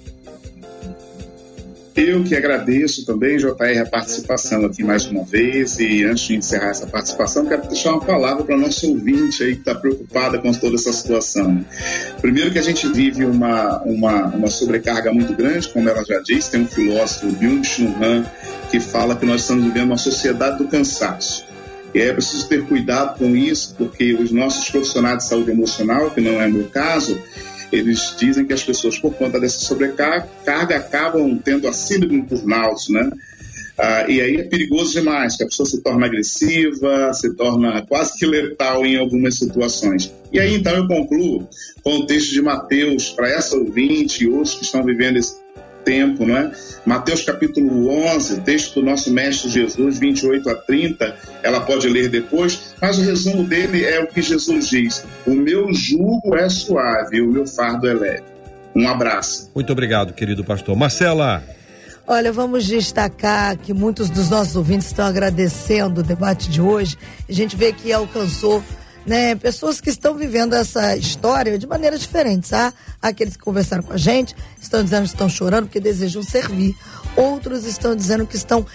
[1.97, 5.79] Eu que agradeço também, JR, a participação aqui mais uma vez.
[5.81, 9.61] E antes de encerrar essa participação, quero deixar uma palavra para nosso ouvinte aí que
[9.61, 11.65] está preocupada com toda essa situação.
[12.21, 16.51] Primeiro que a gente vive uma, uma, uma sobrecarga muito grande, como ela já disse,
[16.51, 18.27] tem um filósofo, Byung-Chul Han,
[18.71, 21.47] que fala que nós estamos vivendo uma sociedade do cansaço.
[21.95, 26.21] E é preciso ter cuidado com isso, porque os nossos profissionais de saúde emocional, que
[26.21, 27.19] não é meu caso,
[27.73, 30.29] eles dizem que as pessoas, por conta dessa sobrecarga,
[30.77, 32.47] acabam tendo a síndrome do
[32.93, 33.11] né?
[33.79, 38.19] Ah, e aí é perigoso demais, que a pessoa se torna agressiva, se torna quase
[38.19, 40.13] que letal em algumas situações.
[40.33, 41.47] E aí então eu concluo
[41.83, 45.46] com o texto de Mateus para essa ouvinte e outros que estão vivendo esse
[45.87, 46.51] tempo, não é?
[46.85, 52.75] Mateus capítulo 11, texto do nosso mestre Jesus, 28 a 30, ela pode ler depois,
[52.83, 57.31] mas o resumo dele é o que Jesus diz: O meu jugo é suave o
[57.31, 58.25] meu fardo é leve.
[58.75, 59.51] Um abraço.
[59.55, 60.77] Muito obrigado, querido pastor.
[60.77, 61.43] Marcela.
[62.07, 66.97] Olha, vamos destacar que muitos dos nossos ouvintes estão agradecendo o debate de hoje.
[67.29, 68.63] A gente vê que alcançou
[69.07, 72.75] né, pessoas que estão vivendo essa história de maneira diferente, tá?
[73.01, 76.75] Aqueles que conversaram com a gente estão dizendo que estão chorando porque desejam servir.
[77.15, 78.67] Outros estão dizendo que estão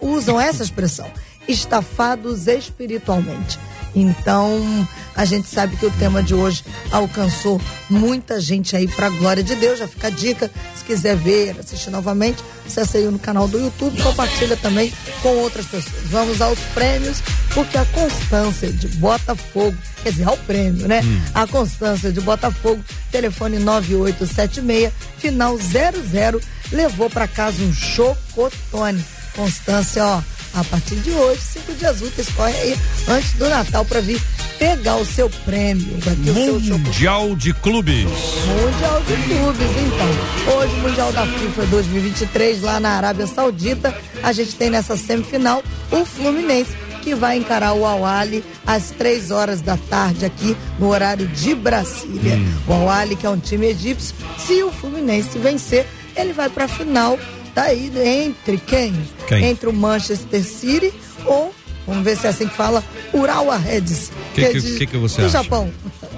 [0.00, 1.10] usam essa expressão,
[1.46, 3.58] estafados espiritualmente.
[3.96, 9.10] Então, a gente sabe que o tema de hoje alcançou muita gente aí para a
[9.10, 9.78] glória de Deus.
[9.78, 14.00] Já fica a dica, se quiser ver, assistir novamente, acesse aí no canal do YouTube,
[14.02, 14.92] compartilha também
[15.22, 16.02] com outras pessoas.
[16.10, 17.22] Vamos aos prêmios,
[17.54, 21.00] porque a constância de Botafogo, quer dizer, ao prêmio, né?
[21.02, 21.20] Hum.
[21.32, 26.38] A constância de Botafogo, telefone 9876, final 00,
[26.70, 29.02] levou para casa um chocotone.
[29.34, 32.76] Constância, ó a partir de hoje, cinco dias úteis, corre aí
[33.08, 34.20] antes do Natal para vir
[34.58, 35.86] pegar o seu prêmio.
[36.32, 38.04] Mundial de Clubes.
[38.04, 40.56] Mundial de Clubes, então.
[40.56, 46.06] Hoje, Mundial da FIFA 2023, lá na Arábia Saudita, a gente tem nessa semifinal o
[46.06, 51.54] Fluminense que vai encarar o Awali às três horas da tarde aqui no horário de
[51.54, 52.36] Brasília.
[52.36, 52.54] Hum.
[52.66, 55.86] O Awali, que é um time egípcio, se o Fluminense vencer,
[56.16, 57.18] ele vai para a final
[57.56, 58.94] Tá aí entre quem?
[59.26, 59.46] quem?
[59.46, 60.92] Entre o Manchester City
[61.24, 61.54] ou,
[61.86, 62.84] vamos ver se é assim que fala,
[63.14, 64.12] Urawa Reds.
[64.34, 65.42] Que, que, que, que, que, você do acha?
[65.42, 65.72] Japão.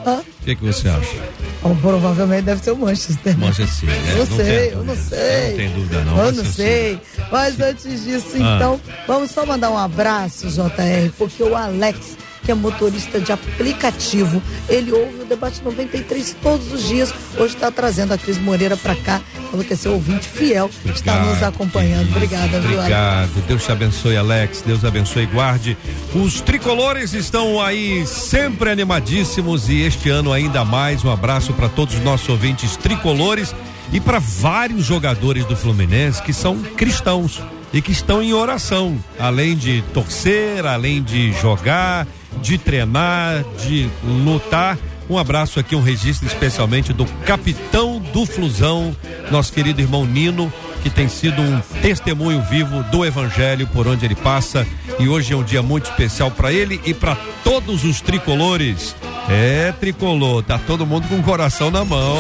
[0.05, 1.17] O que, que você acha?
[1.63, 3.39] Bom, provavelmente deve ser o Manchester.
[3.39, 3.47] Né?
[3.47, 3.93] Manchester City.
[3.93, 5.49] É, eu não sei, eu não sei.
[5.51, 6.25] Não tem dúvida não.
[6.25, 7.01] Eu não sei.
[7.31, 8.57] Mas antes disso, ah.
[8.57, 12.17] então, vamos só mandar um abraço, JR, porque o Alex
[12.49, 14.43] que é motorista de aplicativo.
[14.71, 17.13] Ele ouve o debate 93 todos os dias.
[17.37, 19.21] Hoje está trazendo a Cris Moreira para cá.
[19.51, 22.09] Falou que é seu ouvinte fiel, Obrigado, está nos acompanhando.
[22.09, 23.29] Obrigada, viu, Obrigado.
[23.47, 24.63] Deus te abençoe, Alex.
[24.63, 25.77] Deus abençoe e guarde.
[26.15, 31.05] Os tricolores estão aí sempre animadíssimos e este ano ainda mais.
[31.05, 33.55] Um abraço para todos os nossos ouvintes tricolores
[33.93, 37.43] e para vários jogadores do Fluminense que são cristãos
[37.75, 42.07] e que estão em oração, além de torcer, além de jogar,
[42.41, 43.89] de treinar, de
[44.25, 44.79] lutar.
[45.09, 48.95] Um abraço aqui, um registro especialmente do capitão do Flusão,
[49.31, 50.53] nosso querido irmão Nino,
[50.83, 54.67] que tem sido um testemunho vivo do Evangelho por onde ele passa.
[54.99, 58.95] E hoje é um dia muito especial para ele e para todos os tricolores.
[59.31, 62.19] É, tricolor, tá todo mundo com o coração na mão.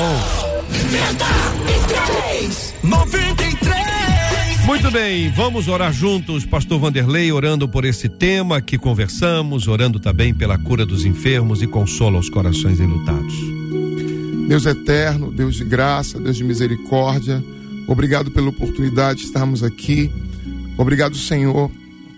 [0.90, 3.47] 93, 93.
[4.68, 10.34] Muito bem, vamos orar juntos, Pastor Vanderlei, orando por esse tema que conversamos, orando também
[10.34, 13.34] pela cura dos enfermos e consola os corações enlutados.
[14.46, 17.42] Deus eterno, Deus de graça, Deus de misericórdia,
[17.86, 20.12] obrigado pela oportunidade de estarmos aqui.
[20.76, 21.70] Obrigado, Senhor,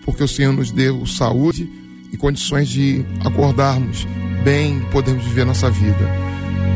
[0.03, 1.69] porque o Senhor nos deu saúde
[2.11, 4.05] e condições de acordarmos
[4.43, 6.05] bem e podermos viver nossa vida.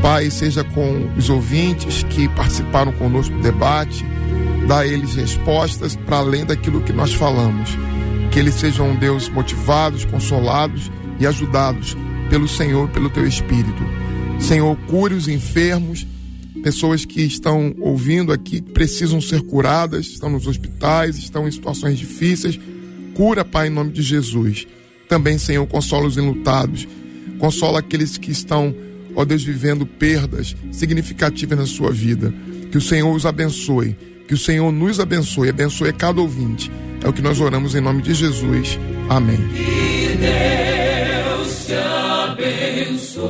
[0.01, 4.05] Pai, seja com os ouvintes que participaram conosco do debate,
[4.67, 7.69] dá a eles respostas para além daquilo que nós falamos.
[8.31, 11.95] Que eles sejam, Deus, motivados, consolados e ajudados
[12.29, 13.83] pelo Senhor, pelo teu Espírito.
[14.39, 16.05] Senhor, cure os enfermos,
[16.63, 22.59] pessoas que estão ouvindo aqui, precisam ser curadas, estão nos hospitais, estão em situações difíceis.
[23.13, 24.67] Cura, Pai, em nome de Jesus.
[25.07, 26.87] Também, Senhor, consola os enlutados.
[27.37, 28.75] Consola aqueles que estão,
[29.15, 32.33] ó Deus, vivendo perdas significativas na sua vida.
[32.71, 33.95] Que o Senhor os abençoe
[34.27, 36.71] que o Senhor nos abençoe, abençoe cada ouvinte.
[37.03, 38.79] É o que nós oramos em nome de Jesus.
[39.09, 39.37] Amém.
[39.53, 43.25] Que Deus te abençoe.